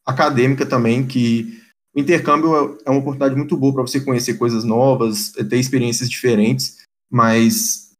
acadêmica 0.06 0.66
também, 0.66 1.06
que 1.06 1.61
O 1.94 2.00
intercâmbio 2.00 2.78
é 2.86 2.90
uma 2.90 3.00
oportunidade 3.00 3.36
muito 3.36 3.58
boa 3.58 3.74
para 3.74 3.82
você 3.82 4.00
conhecer 4.00 4.36
coisas 4.36 4.64
novas, 4.64 5.32
ter 5.32 5.58
experiências 5.58 6.10
diferentes, 6.10 6.78
mas 7.12 7.92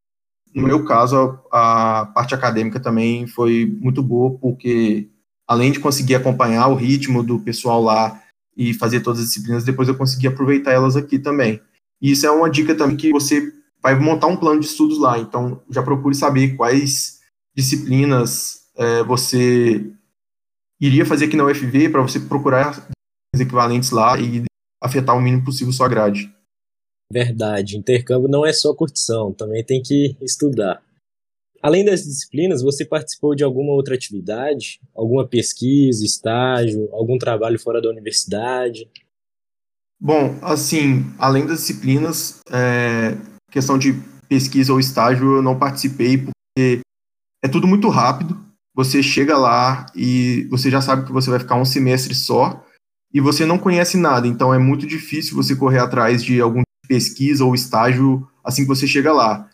no 0.54 0.64
meu 0.64 0.84
caso, 0.84 1.40
a, 1.52 2.02
a, 2.02 2.06
parte 2.06 2.36
acadêmica 2.36 2.80
também 2.80 3.26
foi 3.26 3.66
muito 3.80 4.04
boa, 4.04 4.38
porque 4.38 5.10
além 5.48 5.72
de 5.72 5.80
conseguir 5.80 6.16
acompanhar 6.16 6.68
o 6.68 6.76
ritmo 6.76 7.24
do 7.24 7.40
pessoal 7.40 7.82
lá 7.82 8.22
e 8.56 8.74
fazer 8.74 9.02
todas 9.02 9.20
as 9.20 9.28
disciplinas, 9.28 9.64
depois 9.64 9.88
eu 9.88 9.98
consegui 9.98 10.28
aproveitar 10.28 10.72
elas 10.72 10.96
aqui 10.96 11.18
também. 11.18 11.62
E 12.02 12.12
isso 12.12 12.26
é 12.26 12.32
uma 12.32 12.50
dica 12.50 12.76
também 12.76 12.98
que 12.98 13.12
você 13.12 13.54
vai 13.82 13.98
montar 13.98 14.28
um 14.28 14.38
plano 14.38 14.60
de 14.60 14.66
estudos 14.66 15.00
lá, 15.00 15.18
então 15.18 15.62
já 15.70 15.82
procure 15.82 16.14
saber 16.16 16.56
quais 16.56 17.20
disciplinas 17.56 18.62
é, 18.76 19.04
você 19.04 19.86
iria 20.80 21.06
fazer 21.06 21.26
aqui 21.26 21.38
na 21.38 21.46
UFV 21.46 21.90
para 21.90 22.02
você 22.02 22.20
procurar 22.20 22.90
equivalentes 23.40 23.92
lá 23.92 24.20
e 24.20 24.44
afetar 24.82 25.16
o 25.16 25.22
mínimo 25.22 25.46
possível 25.46 25.72
sua 25.72 25.88
grade. 25.88 26.34
Verdade, 27.12 27.78
intercâmbio 27.78 28.30
não 28.30 28.46
é 28.46 28.52
só 28.52 28.74
curtição, 28.74 29.34
também 29.34 29.64
tem 29.64 29.82
que 29.82 30.16
estudar. 30.22 30.82
Além 31.62 31.86
das 31.86 32.04
disciplinas, 32.04 32.64
você 32.64 32.84
participou 32.84 33.36
de 33.36 33.44
alguma 33.44 33.74
outra 33.74 33.94
atividade? 33.94 34.80
Alguma 34.96 35.28
pesquisa, 35.28 36.04
estágio, 36.04 36.90
algum 36.92 37.20
trabalho 37.20 37.60
fora 37.60 37.82
da 37.82 37.90
universidade? 37.90 38.90
Bom, 40.00 40.40
assim, 40.42 41.06
além 41.20 41.46
das 41.46 41.60
disciplinas, 41.60 42.40
é, 42.50 43.16
questão 43.52 43.78
de 43.78 43.94
pesquisa 44.28 44.74
ou 44.74 44.80
estágio, 44.80 45.36
eu 45.36 45.42
não 45.44 45.60
participei 45.60 46.18
porque 46.18 46.82
é 47.44 47.48
tudo 47.48 47.68
muito 47.68 47.88
rápido. 47.90 48.44
Você 48.74 49.04
chega 49.04 49.38
lá 49.38 49.86
e 49.96 50.48
você 50.50 50.72
já 50.72 50.82
sabe 50.82 51.06
que 51.06 51.12
você 51.12 51.30
vai 51.30 51.40
ficar 51.40 51.58
um 51.58 51.66
semestre 51.66 52.16
só 52.16 52.66
e 53.14 53.20
você 53.20 53.46
não 53.46 53.58
conhece 53.58 53.98
nada, 53.98 54.28
então 54.28 54.54
é 54.54 54.58
muito 54.58 54.86
difícil 54.86 55.36
você 55.36 55.56
correr 55.56 55.80
atrás 55.80 56.24
de 56.24 56.40
algum 56.40 56.62
pesquisa 56.88 57.46
ou 57.46 57.56
estágio 57.56 58.28
assim 58.44 58.64
que 58.64 58.68
você 58.68 58.88
chega 58.88 59.14
lá. 59.14 59.50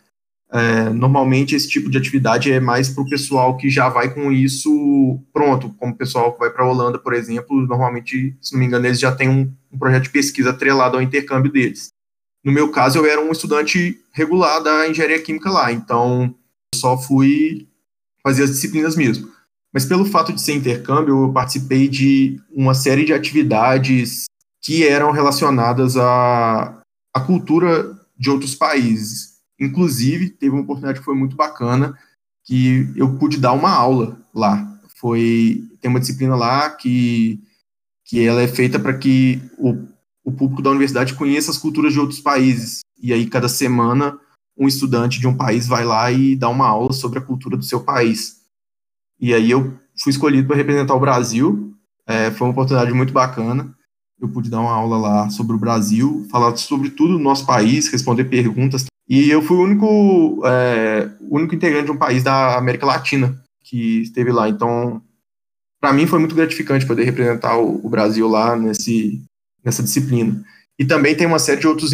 É, 0.50 0.88
normalmente 0.88 1.54
esse 1.54 1.68
tipo 1.68 1.90
de 1.90 1.98
atividade 1.98 2.50
é 2.50 2.58
mais 2.58 2.88
para 2.88 3.02
o 3.02 3.08
pessoal 3.08 3.56
que 3.56 3.68
já 3.68 3.88
vai 3.90 4.12
com 4.12 4.32
isso 4.32 5.20
pronto, 5.32 5.74
como 5.78 5.92
o 5.92 5.96
pessoal 5.96 6.32
que 6.32 6.38
vai 6.38 6.50
para 6.50 6.64
a 6.64 6.68
Holanda, 6.68 6.98
por 6.98 7.12
exemplo, 7.12 7.60
normalmente, 7.66 8.34
se 8.40 8.52
não 8.52 8.60
me 8.60 8.66
engano, 8.66 8.86
eles 8.86 8.98
já 8.98 9.14
têm 9.14 9.28
um, 9.28 9.52
um, 9.70 9.78
projeto 9.78 10.04
de 10.04 10.10
pesquisa 10.10 10.50
atrelado 10.50 10.96
ao 10.96 11.02
intercâmbio 11.02 11.52
deles. 11.52 11.90
No 12.42 12.50
meu 12.50 12.70
caso, 12.70 12.98
eu 12.98 13.06
era 13.06 13.20
um 13.20 13.30
estudante 13.30 14.00
regular 14.12 14.62
da 14.62 14.88
engenharia 14.88 15.20
química 15.20 15.50
lá, 15.50 15.70
então 15.70 16.34
só 16.74 16.96
fui 16.96 17.68
fazer 18.22 18.44
as 18.44 18.50
disciplinas 18.50 18.96
mesmo. 18.96 19.30
Mas 19.72 19.84
pelo 19.84 20.04
fato 20.04 20.32
de 20.32 20.40
ser 20.40 20.54
intercâmbio, 20.54 21.24
eu 21.24 21.32
participei 21.32 21.88
de 21.88 22.40
uma 22.50 22.74
série 22.74 23.04
de 23.04 23.12
atividades 23.12 24.24
que 24.62 24.86
eram 24.86 25.10
relacionadas 25.10 25.96
à, 25.96 26.82
à 27.14 27.20
cultura 27.20 27.98
de 28.18 28.30
outros 28.30 28.54
países. 28.54 29.38
Inclusive, 29.60 30.30
teve 30.30 30.52
uma 30.52 30.62
oportunidade 30.62 31.00
que 31.00 31.04
foi 31.04 31.14
muito 31.14 31.36
bacana, 31.36 31.96
que 32.44 32.90
eu 32.96 33.16
pude 33.16 33.38
dar 33.38 33.52
uma 33.52 33.70
aula 33.70 34.18
lá. 34.34 34.80
Foi 34.96 35.64
tem 35.80 35.90
uma 35.90 36.00
disciplina 36.00 36.34
lá 36.34 36.70
que 36.70 37.40
que 38.04 38.24
ela 38.24 38.40
é 38.40 38.48
feita 38.48 38.78
para 38.78 38.96
que 38.96 39.38
o, 39.58 39.86
o 40.24 40.32
público 40.32 40.62
da 40.62 40.70
universidade 40.70 41.14
conheça 41.14 41.50
as 41.50 41.58
culturas 41.58 41.92
de 41.92 42.00
outros 42.00 42.20
países. 42.20 42.80
E 43.00 43.12
aí 43.12 43.26
cada 43.26 43.50
semana 43.50 44.18
um 44.56 44.66
estudante 44.66 45.20
de 45.20 45.28
um 45.28 45.36
país 45.36 45.66
vai 45.66 45.84
lá 45.84 46.10
e 46.10 46.34
dá 46.34 46.48
uma 46.48 46.66
aula 46.66 46.92
sobre 46.92 47.18
a 47.18 47.22
cultura 47.22 47.56
do 47.56 47.64
seu 47.64 47.80
país. 47.80 48.37
E 49.20 49.34
aí 49.34 49.50
eu 49.50 49.74
fui 50.02 50.10
escolhido 50.10 50.46
para 50.46 50.56
representar 50.56 50.94
o 50.94 51.00
Brasil. 51.00 51.74
É, 52.06 52.30
foi 52.30 52.46
uma 52.46 52.52
oportunidade 52.52 52.92
muito 52.92 53.12
bacana. 53.12 53.74
Eu 54.20 54.28
pude 54.28 54.50
dar 54.50 54.60
uma 54.60 54.72
aula 54.72 54.96
lá 54.96 55.30
sobre 55.30 55.54
o 55.54 55.58
Brasil, 55.58 56.26
falar 56.30 56.56
sobre 56.56 56.90
tudo 56.90 57.12
do 57.14 57.22
nosso 57.22 57.46
país, 57.46 57.88
responder 57.88 58.24
perguntas. 58.24 58.86
E 59.08 59.30
eu 59.30 59.40
fui 59.40 59.56
o 59.56 59.62
único, 59.62 60.42
é, 60.44 61.10
único 61.20 61.54
integrante 61.54 61.86
de 61.86 61.92
um 61.92 61.96
país 61.96 62.22
da 62.22 62.58
América 62.58 62.84
Latina 62.84 63.40
que 63.62 64.02
esteve 64.02 64.32
lá. 64.32 64.48
Então, 64.48 65.02
para 65.80 65.92
mim 65.92 66.06
foi 66.06 66.18
muito 66.18 66.34
gratificante 66.34 66.86
poder 66.86 67.04
representar 67.04 67.56
o, 67.58 67.84
o, 67.84 67.88
Brasil 67.88 68.28
lá 68.28 68.56
nesse, 68.56 69.22
nessa 69.64 69.82
disciplina. 69.82 70.42
E 70.78 70.84
também 70.84 71.14
tem 71.14 71.26
uma 71.26 71.38
série 71.38 71.60
de 71.60 71.66
outros 71.66 71.92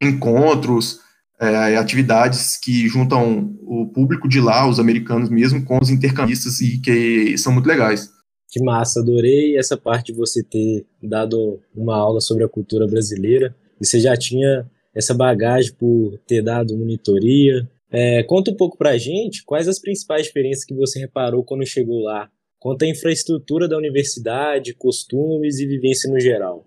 encontros, 0.00 1.00
é, 1.40 1.76
atividades 1.76 2.56
que 2.56 2.88
juntam 2.88 3.56
o 3.62 3.86
público 3.86 4.28
de 4.28 4.40
lá, 4.40 4.68
os 4.68 4.78
americanos 4.78 5.28
mesmo, 5.28 5.64
com 5.64 5.78
os 5.78 5.90
intercambistas 5.90 6.60
e 6.60 6.78
que 6.78 7.36
são 7.36 7.52
muito 7.52 7.66
legais. 7.66 8.10
Que 8.50 8.62
massa, 8.62 9.00
adorei 9.00 9.58
essa 9.58 9.76
parte 9.76 10.12
de 10.12 10.18
você 10.18 10.42
ter 10.42 10.86
dado 11.02 11.60
uma 11.74 11.96
aula 11.96 12.20
sobre 12.20 12.44
a 12.44 12.48
cultura 12.48 12.86
brasileira. 12.86 13.54
E 13.80 13.86
você 13.86 13.98
já 13.98 14.16
tinha 14.16 14.70
essa 14.94 15.12
bagagem 15.12 15.72
por 15.74 16.18
ter 16.26 16.40
dado 16.40 16.76
monitoria. 16.76 17.68
É, 17.90 18.22
conta 18.22 18.52
um 18.52 18.56
pouco 18.56 18.78
pra 18.78 18.96
gente 18.96 19.44
quais 19.44 19.66
as 19.66 19.80
principais 19.80 20.26
diferenças 20.26 20.64
que 20.64 20.74
você 20.74 21.00
reparou 21.00 21.44
quando 21.44 21.66
chegou 21.66 22.00
lá. 22.02 22.28
Conta 22.60 22.84
a 22.84 22.88
infraestrutura 22.88 23.68
da 23.68 23.76
universidade, 23.76 24.74
costumes 24.74 25.58
e 25.58 25.66
vivência 25.66 26.10
no 26.10 26.18
geral. 26.18 26.64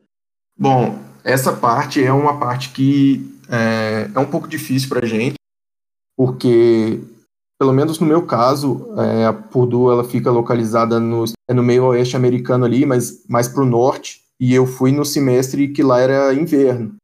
Bom, 0.59 0.99
essa 1.23 1.53
parte 1.53 2.03
é 2.03 2.11
uma 2.11 2.39
parte 2.39 2.69
que 2.69 3.36
é, 3.49 4.09
é 4.13 4.19
um 4.19 4.25
pouco 4.25 4.47
difícil 4.47 4.89
para 4.89 5.05
a 5.05 5.07
gente, 5.07 5.35
porque, 6.15 6.99
pelo 7.59 7.73
menos 7.73 7.99
no 7.99 8.07
meu 8.07 8.25
caso, 8.25 8.87
é, 8.97 9.25
a 9.25 9.33
Purdue 9.33 9.91
ela 9.91 10.03
fica 10.03 10.31
localizada 10.31 10.99
no, 10.99 11.25
é 11.47 11.53
no 11.53 11.63
meio 11.63 11.85
oeste 11.85 12.15
americano 12.15 12.65
ali, 12.65 12.85
mas 12.85 13.25
mais 13.27 13.47
para 13.47 13.63
o 13.63 13.65
norte, 13.65 14.21
e 14.39 14.53
eu 14.53 14.65
fui 14.65 14.91
no 14.91 15.05
semestre 15.05 15.67
que 15.69 15.83
lá 15.83 15.99
era 15.99 16.33
inverno. 16.33 16.95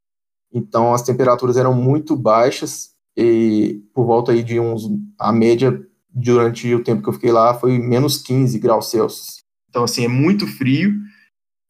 Então 0.53 0.93
as 0.93 1.01
temperaturas 1.01 1.57
eram 1.57 1.73
muito 1.73 2.15
baixas, 2.15 2.93
e 3.15 3.81
por 3.93 4.05
volta 4.05 4.31
aí 4.31 4.43
de 4.43 4.59
uns. 4.59 4.89
A 5.19 5.31
média 5.31 5.79
durante 6.09 6.73
o 6.73 6.83
tempo 6.83 7.01
que 7.01 7.09
eu 7.09 7.13
fiquei 7.13 7.31
lá 7.31 7.53
foi 7.53 7.77
menos 7.77 8.17
15 8.17 8.59
graus 8.59 8.89
Celsius. 8.89 9.43
Então, 9.69 9.83
assim, 9.83 10.05
é 10.05 10.07
muito 10.07 10.45
frio 10.45 10.93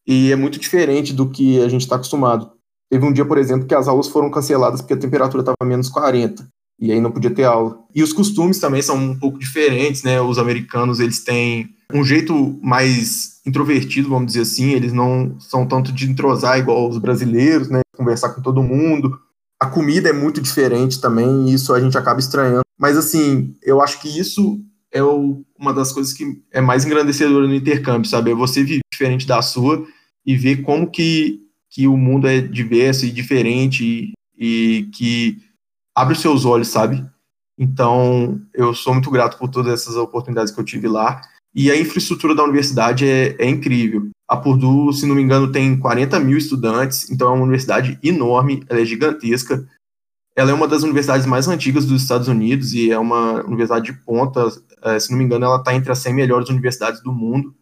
e 0.05 0.31
é 0.31 0.35
muito 0.35 0.59
diferente 0.59 1.13
do 1.13 1.29
que 1.29 1.61
a 1.61 1.69
gente 1.69 1.81
está 1.81 1.95
acostumado. 1.95 2.51
Teve 2.93 3.07
um 3.07 3.11
dia, 3.11 3.25
por 3.25 3.39
exemplo, 3.39 3.65
que 3.65 3.73
as 3.73 3.87
aulas 3.87 4.07
foram 4.07 4.29
canceladas 4.29 4.79
porque 4.79 4.93
a 4.93 4.97
temperatura 4.97 5.41
estava 5.41 5.67
menos 5.67 5.89
40 5.89 6.47
e 6.79 6.91
aí 6.91 7.01
não 7.01 7.09
podia 7.09 7.31
ter 7.31 7.43
aula. 7.43 7.79
E 7.95 8.03
os 8.03 8.13
costumes 8.13 8.59
também 8.59 8.83
são 8.83 8.95
um 8.95 9.17
pouco 9.17 9.39
diferentes, 9.39 10.03
né? 10.03 10.21
Os 10.21 10.37
americanos, 10.37 10.99
eles 10.99 11.23
têm 11.23 11.73
um 11.91 12.03
jeito 12.03 12.59
mais 12.61 13.41
introvertido, 13.47 14.09
vamos 14.09 14.27
dizer 14.27 14.41
assim, 14.41 14.73
eles 14.73 14.93
não 14.93 15.35
são 15.39 15.65
tanto 15.65 15.91
de 15.91 16.07
entrosar 16.07 16.59
igual 16.59 16.87
os 16.87 16.99
brasileiros, 16.99 17.67
né? 17.67 17.81
Conversar 17.97 18.29
com 18.29 18.43
todo 18.43 18.61
mundo. 18.61 19.19
A 19.59 19.65
comida 19.65 20.09
é 20.09 20.13
muito 20.13 20.39
diferente 20.39 21.01
também, 21.01 21.49
e 21.49 21.55
isso 21.55 21.73
a 21.73 21.79
gente 21.79 21.97
acaba 21.97 22.19
estranhando. 22.19 22.61
Mas 22.77 22.95
assim, 22.95 23.55
eu 23.63 23.81
acho 23.81 23.99
que 23.99 24.19
isso 24.19 24.59
é 24.91 25.01
o, 25.01 25.43
uma 25.57 25.73
das 25.73 25.91
coisas 25.91 26.13
que 26.13 26.43
é 26.51 26.61
mais 26.61 26.85
engrandecedora 26.85 27.47
no 27.47 27.55
intercâmbio, 27.55 28.07
sabe? 28.07 28.29
É 28.29 28.35
você 28.35 28.63
viver 28.63 28.81
diferente 28.93 29.25
da 29.25 29.41
sua 29.41 29.83
e 30.23 30.37
ver 30.37 30.57
como 30.57 30.91
que 30.91 31.42
que 31.73 31.87
o 31.87 31.97
mundo 31.97 32.27
é 32.27 32.39
diverso 32.39 33.03
e 33.03 33.11
diferente 33.11 33.83
e, 33.83 34.13
e 34.37 34.83
que 34.93 35.39
abre 35.95 36.13
os 36.13 36.21
seus 36.21 36.45
olhos, 36.45 36.67
sabe? 36.67 37.03
Então, 37.57 38.39
eu 38.53 38.75
sou 38.75 38.93
muito 38.93 39.09
grato 39.09 39.39
por 39.39 39.49
todas 39.49 39.73
essas 39.73 39.95
oportunidades 39.95 40.53
que 40.53 40.59
eu 40.59 40.63
tive 40.63 40.87
lá. 40.87 41.19
E 41.53 41.71
a 41.71 41.79
infraestrutura 41.79 42.35
da 42.35 42.43
universidade 42.43 43.07
é, 43.07 43.35
é, 43.39 43.49
incrível. 43.49 44.07
A 44.27 44.37
Purdue, 44.37 44.93
se 44.93 45.07
não 45.07 45.15
me 45.15 45.23
engano, 45.23 45.51
tem 45.51 45.77
40 45.77 46.19
mil 46.19 46.37
estudantes, 46.37 47.09
então 47.09 47.29
é 47.29 47.33
uma 47.33 47.43
universidade 47.43 47.99
enorme, 48.03 48.63
ela 48.69 48.79
é 48.79 48.85
gigantesca. 48.85 49.67
Ela 50.35 50.51
é 50.51 50.53
uma 50.53 50.67
das 50.67 50.83
universidades 50.83 51.25
mais 51.25 51.47
antigas 51.47 51.85
dos 51.85 52.03
Estados 52.03 52.27
Unidos 52.27 52.73
e 52.73 52.91
é 52.91 52.99
uma 52.99 53.43
universidade 53.45 53.85
de 53.85 53.93
ponta. 53.93 54.47
É, 54.83 54.99
se 54.99 55.09
não 55.11 55.17
me 55.17 55.23
engano, 55.23 55.45
ela 55.45 55.57
está 55.57 55.73
entre 55.73 55.91
as 55.91 55.99
100 55.99 56.13
melhores 56.13 56.49
universidades 56.49 57.01
do 57.01 57.11
mundo. 57.11 57.55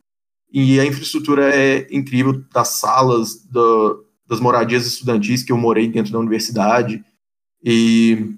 E 0.52 0.80
a 0.80 0.86
infraestrutura 0.86 1.56
é 1.56 1.88
incrível 1.92 2.44
das 2.54 2.70
salas, 2.70 3.44
do, 3.46 4.06
das 4.28 4.40
moradias 4.40 4.86
estudantis 4.86 5.44
que 5.44 5.52
eu 5.52 5.58
morei 5.58 5.88
dentro 5.88 6.12
da 6.12 6.20
universidade, 6.20 7.04
e 7.64 8.36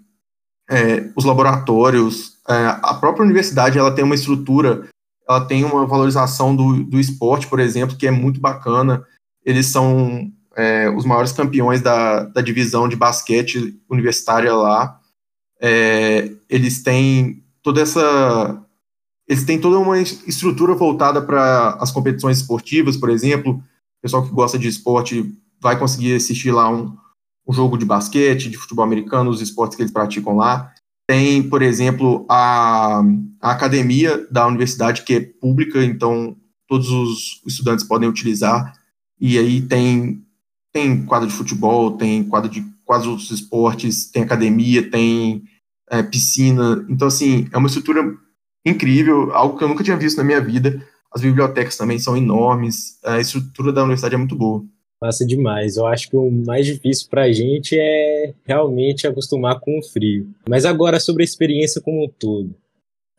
é, 0.69 1.09
os 1.15 1.25
laboratórios. 1.25 2.33
É, 2.47 2.53
a 2.81 2.93
própria 2.95 3.23
universidade 3.23 3.79
ela 3.79 3.93
tem 3.93 4.03
uma 4.03 4.15
estrutura, 4.15 4.87
ela 5.27 5.45
tem 5.45 5.63
uma 5.63 5.85
valorização 5.85 6.55
do, 6.55 6.83
do 6.83 6.99
esporte, 6.99 7.47
por 7.47 7.59
exemplo, 7.59 7.97
que 7.97 8.07
é 8.07 8.11
muito 8.11 8.39
bacana. 8.39 9.05
Eles 9.45 9.67
são 9.67 10.31
é, 10.55 10.89
os 10.89 11.05
maiores 11.05 11.31
campeões 11.31 11.81
da, 11.81 12.23
da 12.23 12.41
divisão 12.41 12.87
de 12.87 12.95
basquete 12.95 13.79
universitária 13.89 14.53
lá. 14.53 14.99
É, 15.61 16.29
eles 16.49 16.83
têm 16.83 17.43
toda 17.61 17.81
essa 17.81 18.61
eles 19.27 19.43
têm 19.45 19.59
toda 19.59 19.79
uma 19.79 19.99
estrutura 19.99 20.73
voltada 20.73 21.21
para 21.21 21.77
as 21.79 21.91
competições 21.91 22.39
esportivas, 22.39 22.97
por 22.97 23.09
exemplo. 23.09 23.53
O 23.53 24.01
pessoal 24.01 24.23
que 24.23 24.33
gosta 24.33 24.59
de 24.59 24.67
esporte 24.67 25.33
vai 25.61 25.79
conseguir 25.79 26.15
assistir 26.15 26.51
lá 26.51 26.69
um, 26.69 26.95
um 27.47 27.53
jogo 27.53 27.77
de 27.77 27.85
basquete, 27.85 28.49
de 28.49 28.57
futebol 28.57 28.83
americano, 28.83 29.29
os 29.29 29.41
esportes 29.41 29.75
que 29.77 29.83
eles 29.83 29.93
praticam 29.93 30.35
lá. 30.35 30.73
Tem, 31.07 31.41
por 31.43 31.61
exemplo, 31.61 32.25
a, 32.29 33.01
a 33.41 33.51
academia 33.51 34.25
da 34.29 34.45
universidade, 34.47 35.03
que 35.03 35.13
é 35.13 35.19
pública, 35.21 35.83
então 35.83 36.35
todos 36.67 36.89
os 36.89 37.41
estudantes 37.47 37.85
podem 37.85 38.09
utilizar. 38.09 38.73
E 39.19 39.37
aí 39.37 39.61
tem 39.61 40.23
tem 40.73 41.05
quadra 41.05 41.27
de 41.27 41.33
futebol, 41.33 41.91
tem 41.91 42.23
quadra 42.23 42.49
de 42.49 42.65
quase 42.83 43.07
outros 43.07 43.29
esportes, 43.29 44.09
tem 44.09 44.23
academia, 44.23 44.89
tem 44.89 45.43
é, 45.89 46.01
piscina. 46.01 46.83
Então, 46.89 47.07
assim, 47.07 47.47
é 47.51 47.57
uma 47.57 47.67
estrutura 47.67 48.17
incrível, 48.65 49.31
algo 49.33 49.57
que 49.57 49.63
eu 49.63 49.67
nunca 49.67 49.83
tinha 49.83 49.97
visto 49.97 50.17
na 50.17 50.23
minha 50.23 50.41
vida. 50.41 50.81
As 51.13 51.21
bibliotecas 51.21 51.77
também 51.77 51.99
são 51.99 52.17
enormes, 52.17 52.97
a 53.03 53.19
estrutura 53.19 53.71
da 53.71 53.83
universidade 53.83 54.15
é 54.15 54.17
muito 54.17 54.35
boa. 54.35 54.63
Massa 55.01 55.25
demais. 55.25 55.75
Eu 55.75 55.85
acho 55.85 56.09
que 56.09 56.15
o 56.15 56.31
mais 56.31 56.65
difícil 56.65 57.07
para 57.09 57.23
a 57.23 57.31
gente 57.31 57.77
é 57.77 58.33
realmente 58.45 59.05
acostumar 59.05 59.59
com 59.59 59.77
o 59.77 59.83
frio. 59.83 60.29
Mas 60.47 60.63
agora 60.63 60.99
sobre 60.99 61.23
a 61.23 61.25
experiência 61.25 61.81
como 61.81 62.05
um 62.05 62.07
todo. 62.07 62.55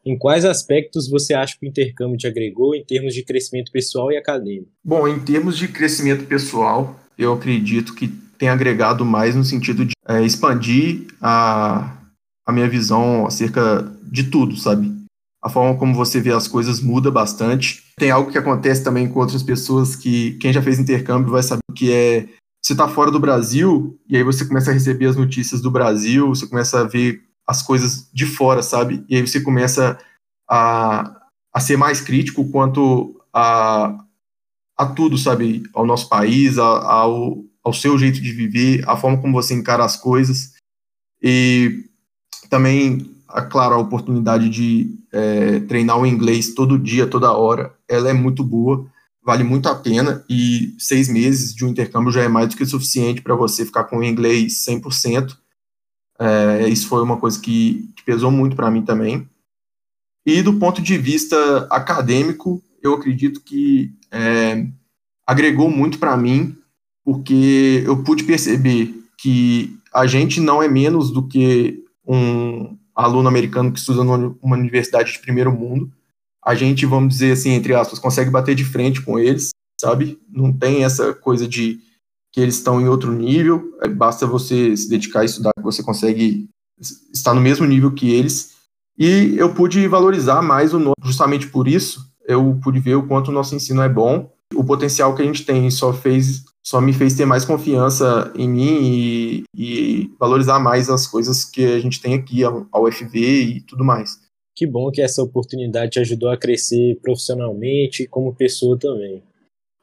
Em 0.04 0.16
quais 0.16 0.44
aspectos 0.44 1.08
você 1.08 1.34
acha 1.34 1.56
que 1.58 1.66
o 1.66 1.68
intercâmbio 1.68 2.16
te 2.16 2.26
agregou 2.26 2.74
em 2.74 2.82
termos 2.82 3.14
de 3.14 3.22
crescimento 3.22 3.70
pessoal 3.70 4.10
e 4.10 4.16
acadêmico? 4.16 4.68
Bom, 4.82 5.06
em 5.06 5.18
termos 5.20 5.58
de 5.58 5.68
crescimento 5.68 6.24
pessoal, 6.24 6.98
eu 7.18 7.32
acredito 7.32 7.94
que 7.94 8.08
tem 8.38 8.48
agregado 8.48 9.04
mais 9.04 9.34
no 9.34 9.44
sentido 9.44 9.84
de 9.84 9.92
é, 10.06 10.22
expandir 10.22 11.06
a, 11.20 11.98
a 12.46 12.52
minha 12.52 12.68
visão 12.68 13.26
acerca 13.26 13.90
de 14.02 14.24
tudo, 14.24 14.56
sabe? 14.56 14.93
A 15.44 15.50
forma 15.50 15.78
como 15.78 15.94
você 15.94 16.20
vê 16.20 16.32
as 16.32 16.48
coisas 16.48 16.80
muda 16.80 17.10
bastante. 17.10 17.84
Tem 17.98 18.10
algo 18.10 18.30
que 18.32 18.38
acontece 18.38 18.82
também 18.82 19.06
com 19.06 19.20
outras 19.20 19.42
pessoas 19.42 19.94
que 19.94 20.32
quem 20.38 20.52
já 20.52 20.62
fez 20.62 20.78
intercâmbio 20.78 21.30
vai 21.30 21.42
saber 21.42 21.60
que 21.74 21.92
é 21.92 22.28
você 22.64 22.72
está 22.72 22.88
fora 22.88 23.10
do 23.10 23.20
Brasil 23.20 24.00
e 24.08 24.16
aí 24.16 24.22
você 24.22 24.46
começa 24.46 24.70
a 24.70 24.72
receber 24.72 25.04
as 25.04 25.16
notícias 25.16 25.60
do 25.60 25.70
Brasil, 25.70 26.28
você 26.28 26.46
começa 26.46 26.80
a 26.80 26.84
ver 26.84 27.22
as 27.46 27.60
coisas 27.60 28.08
de 28.10 28.24
fora, 28.24 28.62
sabe? 28.62 29.04
E 29.06 29.16
aí 29.16 29.26
você 29.26 29.38
começa 29.38 29.98
a, 30.48 31.28
a 31.52 31.60
ser 31.60 31.76
mais 31.76 32.00
crítico 32.00 32.50
quanto 32.50 33.20
a, 33.34 34.02
a 34.78 34.86
tudo, 34.86 35.18
sabe? 35.18 35.64
Ao 35.74 35.84
nosso 35.84 36.08
país, 36.08 36.58
a, 36.58 36.64
ao, 36.64 37.44
ao 37.62 37.72
seu 37.74 37.98
jeito 37.98 38.18
de 38.18 38.32
viver, 38.32 38.82
a 38.88 38.96
forma 38.96 39.20
como 39.20 39.34
você 39.34 39.52
encara 39.52 39.84
as 39.84 39.96
coisas. 39.96 40.54
E 41.22 41.84
também, 42.48 43.13
claro, 43.48 43.74
a 43.74 43.78
oportunidade 43.78 44.48
de 44.48 44.98
é, 45.12 45.60
treinar 45.60 45.98
o 45.98 46.06
inglês 46.06 46.54
todo 46.54 46.78
dia, 46.78 47.06
toda 47.06 47.32
hora, 47.32 47.74
ela 47.88 48.08
é 48.08 48.12
muito 48.12 48.44
boa, 48.44 48.86
vale 49.24 49.42
muito 49.42 49.68
a 49.68 49.74
pena. 49.74 50.24
E 50.28 50.74
seis 50.78 51.08
meses 51.08 51.54
de 51.54 51.64
um 51.64 51.68
intercâmbio 51.68 52.12
já 52.12 52.22
é 52.22 52.28
mais 52.28 52.48
do 52.48 52.56
que 52.56 52.66
suficiente 52.66 53.22
para 53.22 53.34
você 53.34 53.64
ficar 53.64 53.84
com 53.84 53.98
o 53.98 54.04
inglês 54.04 54.64
100%. 54.66 55.36
É, 56.18 56.68
isso 56.68 56.86
foi 56.86 57.02
uma 57.02 57.16
coisa 57.16 57.40
que, 57.40 57.90
que 57.96 58.04
pesou 58.04 58.30
muito 58.30 58.54
para 58.54 58.70
mim 58.70 58.82
também. 58.82 59.28
E 60.26 60.42
do 60.42 60.54
ponto 60.54 60.80
de 60.80 60.96
vista 60.96 61.66
acadêmico, 61.70 62.62
eu 62.82 62.94
acredito 62.94 63.40
que 63.40 63.92
é, 64.10 64.66
agregou 65.26 65.70
muito 65.70 65.98
para 65.98 66.16
mim, 66.16 66.56
porque 67.04 67.82
eu 67.84 68.02
pude 68.02 68.24
perceber 68.24 68.94
que 69.18 69.78
a 69.92 70.06
gente 70.06 70.40
não 70.40 70.62
é 70.62 70.68
menos 70.68 71.10
do 71.10 71.26
que 71.26 71.84
um 72.06 72.76
aluno 72.94 73.28
americano 73.28 73.72
que 73.72 73.78
estuda 73.78 74.04
numa 74.04 74.56
universidade 74.56 75.12
de 75.12 75.18
primeiro 75.18 75.52
mundo. 75.52 75.90
A 76.44 76.54
gente, 76.54 76.86
vamos 76.86 77.14
dizer 77.14 77.32
assim, 77.32 77.50
entre 77.50 77.74
aspas, 77.74 77.98
consegue 77.98 78.30
bater 78.30 78.54
de 78.54 78.64
frente 78.64 79.00
com 79.00 79.18
eles, 79.18 79.50
sabe? 79.80 80.18
Não 80.28 80.52
tem 80.52 80.84
essa 80.84 81.14
coisa 81.14 81.48
de 81.48 81.80
que 82.32 82.40
eles 82.40 82.56
estão 82.56 82.80
em 82.80 82.88
outro 82.88 83.12
nível, 83.12 83.72
é, 83.80 83.88
basta 83.88 84.26
você 84.26 84.76
se 84.76 84.88
dedicar 84.88 85.20
a 85.20 85.24
estudar 85.24 85.52
você 85.62 85.82
consegue 85.82 86.48
estar 87.12 87.32
no 87.32 87.40
mesmo 87.40 87.64
nível 87.64 87.92
que 87.92 88.12
eles. 88.12 88.54
E 88.98 89.34
eu 89.36 89.54
pude 89.54 89.86
valorizar 89.86 90.42
mais 90.42 90.74
o 90.74 90.78
nosso, 90.78 90.94
justamente 91.04 91.46
por 91.46 91.68
isso, 91.68 92.04
eu 92.26 92.58
pude 92.62 92.80
ver 92.80 92.96
o 92.96 93.06
quanto 93.06 93.28
o 93.28 93.32
nosso 93.32 93.54
ensino 93.54 93.82
é 93.82 93.88
bom. 93.88 94.30
O 94.54 94.64
potencial 94.64 95.14
que 95.14 95.22
a 95.22 95.24
gente 95.24 95.44
tem 95.44 95.70
só 95.70 95.92
fez 95.92 96.44
só 96.64 96.80
me 96.80 96.94
fez 96.94 97.14
ter 97.14 97.26
mais 97.26 97.44
confiança 97.44 98.32
em 98.34 98.48
mim 98.48 98.78
e, 98.82 99.44
e 99.54 100.10
valorizar 100.18 100.58
mais 100.58 100.88
as 100.88 101.06
coisas 101.06 101.44
que 101.44 101.62
a 101.62 101.78
gente 101.78 102.00
tem 102.00 102.14
aqui, 102.14 102.42
a, 102.42 102.48
a 102.72 102.80
UFV 102.80 103.18
e 103.18 103.60
tudo 103.60 103.84
mais. 103.84 104.18
Que 104.56 104.66
bom 104.66 104.90
que 104.90 105.02
essa 105.02 105.22
oportunidade 105.22 105.92
te 105.92 106.00
ajudou 106.00 106.30
a 106.30 106.38
crescer 106.38 106.98
profissionalmente 107.02 108.04
e 108.04 108.06
como 108.06 108.34
pessoa 108.34 108.78
também. 108.78 109.22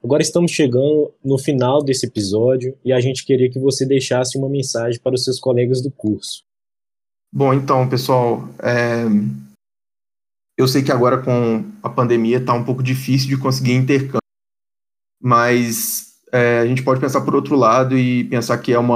Agora 0.04 0.24
estamos 0.24 0.50
chegando 0.50 1.14
no 1.24 1.38
final 1.38 1.84
desse 1.84 2.08
episódio 2.08 2.76
e 2.84 2.92
a 2.92 3.00
gente 3.00 3.24
queria 3.24 3.52
que 3.52 3.60
você 3.60 3.86
deixasse 3.86 4.38
uma 4.38 4.50
mensagem 4.50 5.00
para 5.00 5.14
os 5.14 5.24
seus 5.24 5.40
colegas 5.40 5.82
do 5.82 5.92
curso. 5.92 6.44
Bom, 7.32 7.54
então, 7.54 7.88
pessoal, 7.88 8.50
é... 8.60 9.04
eu 10.58 10.68
sei 10.68 10.82
que 10.82 10.92
agora 10.92 11.22
com 11.22 11.64
a 11.84 11.90
pandemia 11.90 12.38
está 12.38 12.54
um 12.54 12.64
pouco 12.64 12.82
difícil 12.82 13.30
de 13.30 13.38
conseguir 13.38 13.74
intercâmbio, 13.74 14.20
mas 15.22 16.11
é, 16.32 16.60
a 16.60 16.66
gente 16.66 16.84
pode 16.84 17.00
pensar 17.00 17.22
por 17.22 17.36
outro 17.36 17.56
lado 17.56 17.98
e 17.98 18.24
pensar 18.26 18.58
que 18.58 18.72
é 18.72 18.80
uma 18.80 18.96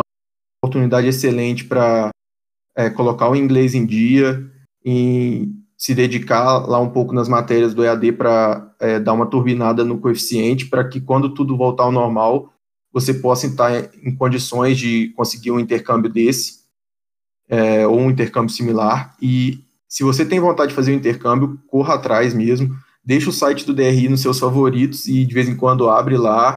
oportunidade 0.63 1.07
excelente 1.07 1.65
para 1.65 2.09
é, 2.75 2.89
colocar 2.89 3.29
o 3.29 3.35
inglês 3.35 3.75
em 3.75 3.85
dia 3.85 4.43
e 4.83 5.49
se 5.77 5.93
dedicar 5.93 6.65
lá 6.67 6.79
um 6.79 6.89
pouco 6.89 7.13
nas 7.13 7.27
matérias 7.27 7.73
do 7.73 7.83
EAD 7.83 8.13
para 8.13 8.73
é, 8.79 8.99
dar 8.99 9.13
uma 9.13 9.25
turbinada 9.25 9.83
no 9.83 9.99
coeficiente, 9.99 10.67
para 10.67 10.87
que 10.87 11.01
quando 11.01 11.33
tudo 11.33 11.57
voltar 11.57 11.83
ao 11.83 11.91
normal, 11.91 12.53
você 12.93 13.13
possa 13.13 13.47
estar 13.47 13.71
em 14.01 14.15
condições 14.15 14.77
de 14.77 15.11
conseguir 15.15 15.51
um 15.51 15.59
intercâmbio 15.59 16.09
desse, 16.09 16.63
é, 17.49 17.85
ou 17.85 17.99
um 17.99 18.09
intercâmbio 18.09 18.53
similar. 18.53 19.15
E 19.21 19.59
se 19.87 20.03
você 20.03 20.25
tem 20.25 20.39
vontade 20.39 20.69
de 20.69 20.75
fazer 20.75 20.93
um 20.93 20.97
intercâmbio, 20.97 21.59
corra 21.67 21.95
atrás 21.95 22.33
mesmo, 22.33 22.73
deixa 23.03 23.29
o 23.29 23.33
site 23.33 23.65
do 23.65 23.73
DRI 23.73 24.07
nos 24.07 24.21
seus 24.21 24.39
favoritos 24.39 25.07
e 25.07 25.25
de 25.25 25.33
vez 25.33 25.49
em 25.49 25.57
quando 25.57 25.89
abre 25.89 26.17
lá, 26.17 26.53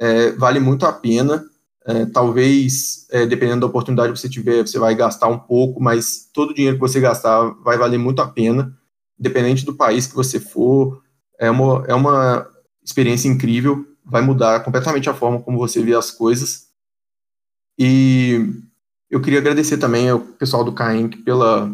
é, 0.00 0.32
vale 0.32 0.58
muito 0.58 0.86
a 0.86 0.92
pena. 0.92 1.44
É, 1.86 2.06
talvez, 2.06 3.06
é, 3.10 3.26
dependendo 3.26 3.60
da 3.60 3.66
oportunidade 3.66 4.12
que 4.12 4.18
você 4.18 4.28
tiver, 4.28 4.66
você 4.66 4.78
vai 4.78 4.94
gastar 4.94 5.28
um 5.28 5.38
pouco, 5.38 5.82
mas 5.82 6.28
todo 6.32 6.50
o 6.50 6.54
dinheiro 6.54 6.76
que 6.76 6.80
você 6.80 7.00
gastar 7.00 7.50
vai 7.62 7.76
valer 7.76 7.98
muito 7.98 8.20
a 8.22 8.28
pena, 8.28 8.76
independente 9.18 9.64
do 9.64 9.74
país 9.74 10.06
que 10.06 10.14
você 10.14 10.40
for. 10.40 11.02
É 11.38 11.50
uma, 11.50 11.84
é 11.86 11.94
uma 11.94 12.46
experiência 12.82 13.28
incrível, 13.28 13.86
vai 14.04 14.22
mudar 14.22 14.60
completamente 14.60 15.08
a 15.08 15.14
forma 15.14 15.40
como 15.40 15.58
você 15.58 15.82
vê 15.82 15.94
as 15.94 16.10
coisas. 16.10 16.68
E 17.78 18.46
eu 19.10 19.20
queria 19.20 19.38
agradecer 19.38 19.78
também 19.78 20.08
ao 20.08 20.20
pessoal 20.20 20.64
do 20.64 20.72
CAENC 20.72 21.18
pela, 21.18 21.70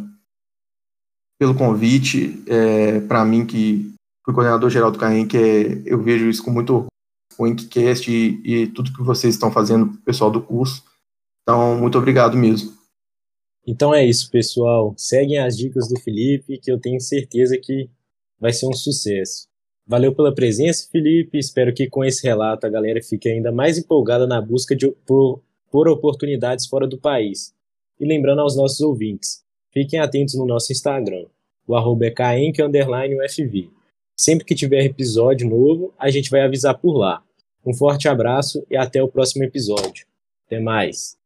pelo 1.38 1.54
convite. 1.54 2.42
É, 2.46 3.00
Para 3.00 3.24
mim, 3.24 3.44
que 3.44 3.92
fui 4.24 4.32
coordenador 4.32 4.70
geral 4.70 4.90
do 4.90 4.98
CAENC, 4.98 5.34
é, 5.36 5.82
eu 5.84 6.00
vejo 6.00 6.28
isso 6.28 6.44
com 6.44 6.50
muito 6.50 6.72
orgulho 6.74 6.95
o 7.38 7.46
Inkcast 7.46 8.10
e, 8.10 8.40
e 8.44 8.66
tudo 8.68 8.92
que 8.92 9.02
vocês 9.02 9.34
estão 9.34 9.50
fazendo 9.50 9.96
pessoal 10.04 10.30
do 10.30 10.42
curso. 10.42 10.82
Então, 11.42 11.78
muito 11.78 11.96
obrigado 11.98 12.36
mesmo. 12.36 12.72
Então 13.66 13.92
é 13.92 14.04
isso, 14.04 14.30
pessoal. 14.30 14.94
Seguem 14.96 15.38
as 15.38 15.56
dicas 15.56 15.88
do 15.88 15.98
Felipe, 16.00 16.58
que 16.58 16.70
eu 16.70 16.78
tenho 16.78 17.00
certeza 17.00 17.58
que 17.58 17.90
vai 18.38 18.52
ser 18.52 18.66
um 18.66 18.72
sucesso. 18.72 19.48
Valeu 19.86 20.14
pela 20.14 20.34
presença, 20.34 20.88
Felipe. 20.90 21.38
Espero 21.38 21.74
que 21.74 21.88
com 21.88 22.04
esse 22.04 22.26
relato 22.26 22.66
a 22.66 22.70
galera 22.70 23.02
fique 23.02 23.28
ainda 23.28 23.50
mais 23.50 23.78
empolgada 23.78 24.26
na 24.26 24.40
busca 24.40 24.74
de, 24.74 24.90
por, 25.04 25.40
por 25.70 25.88
oportunidades 25.88 26.66
fora 26.66 26.86
do 26.86 26.98
país. 26.98 27.54
E 27.98 28.06
lembrando 28.06 28.40
aos 28.40 28.56
nossos 28.56 28.80
ouvintes, 28.80 29.42
fiquem 29.72 29.98
atentos 29.98 30.34
no 30.34 30.46
nosso 30.46 30.72
Instagram, 30.72 31.26
o 31.66 31.74
arroba 31.74 32.06
é. 32.06 32.12
Sempre 34.16 34.44
que 34.44 34.54
tiver 34.54 34.84
episódio 34.84 35.48
novo, 35.48 35.92
a 35.98 36.10
gente 36.10 36.30
vai 36.30 36.42
avisar 36.42 36.78
por 36.78 36.96
lá. 36.96 37.22
Um 37.66 37.74
forte 37.74 38.08
abraço 38.08 38.64
e 38.70 38.76
até 38.76 39.02
o 39.02 39.08
próximo 39.08 39.42
episódio. 39.42 40.06
Até 40.46 40.60
mais! 40.60 41.18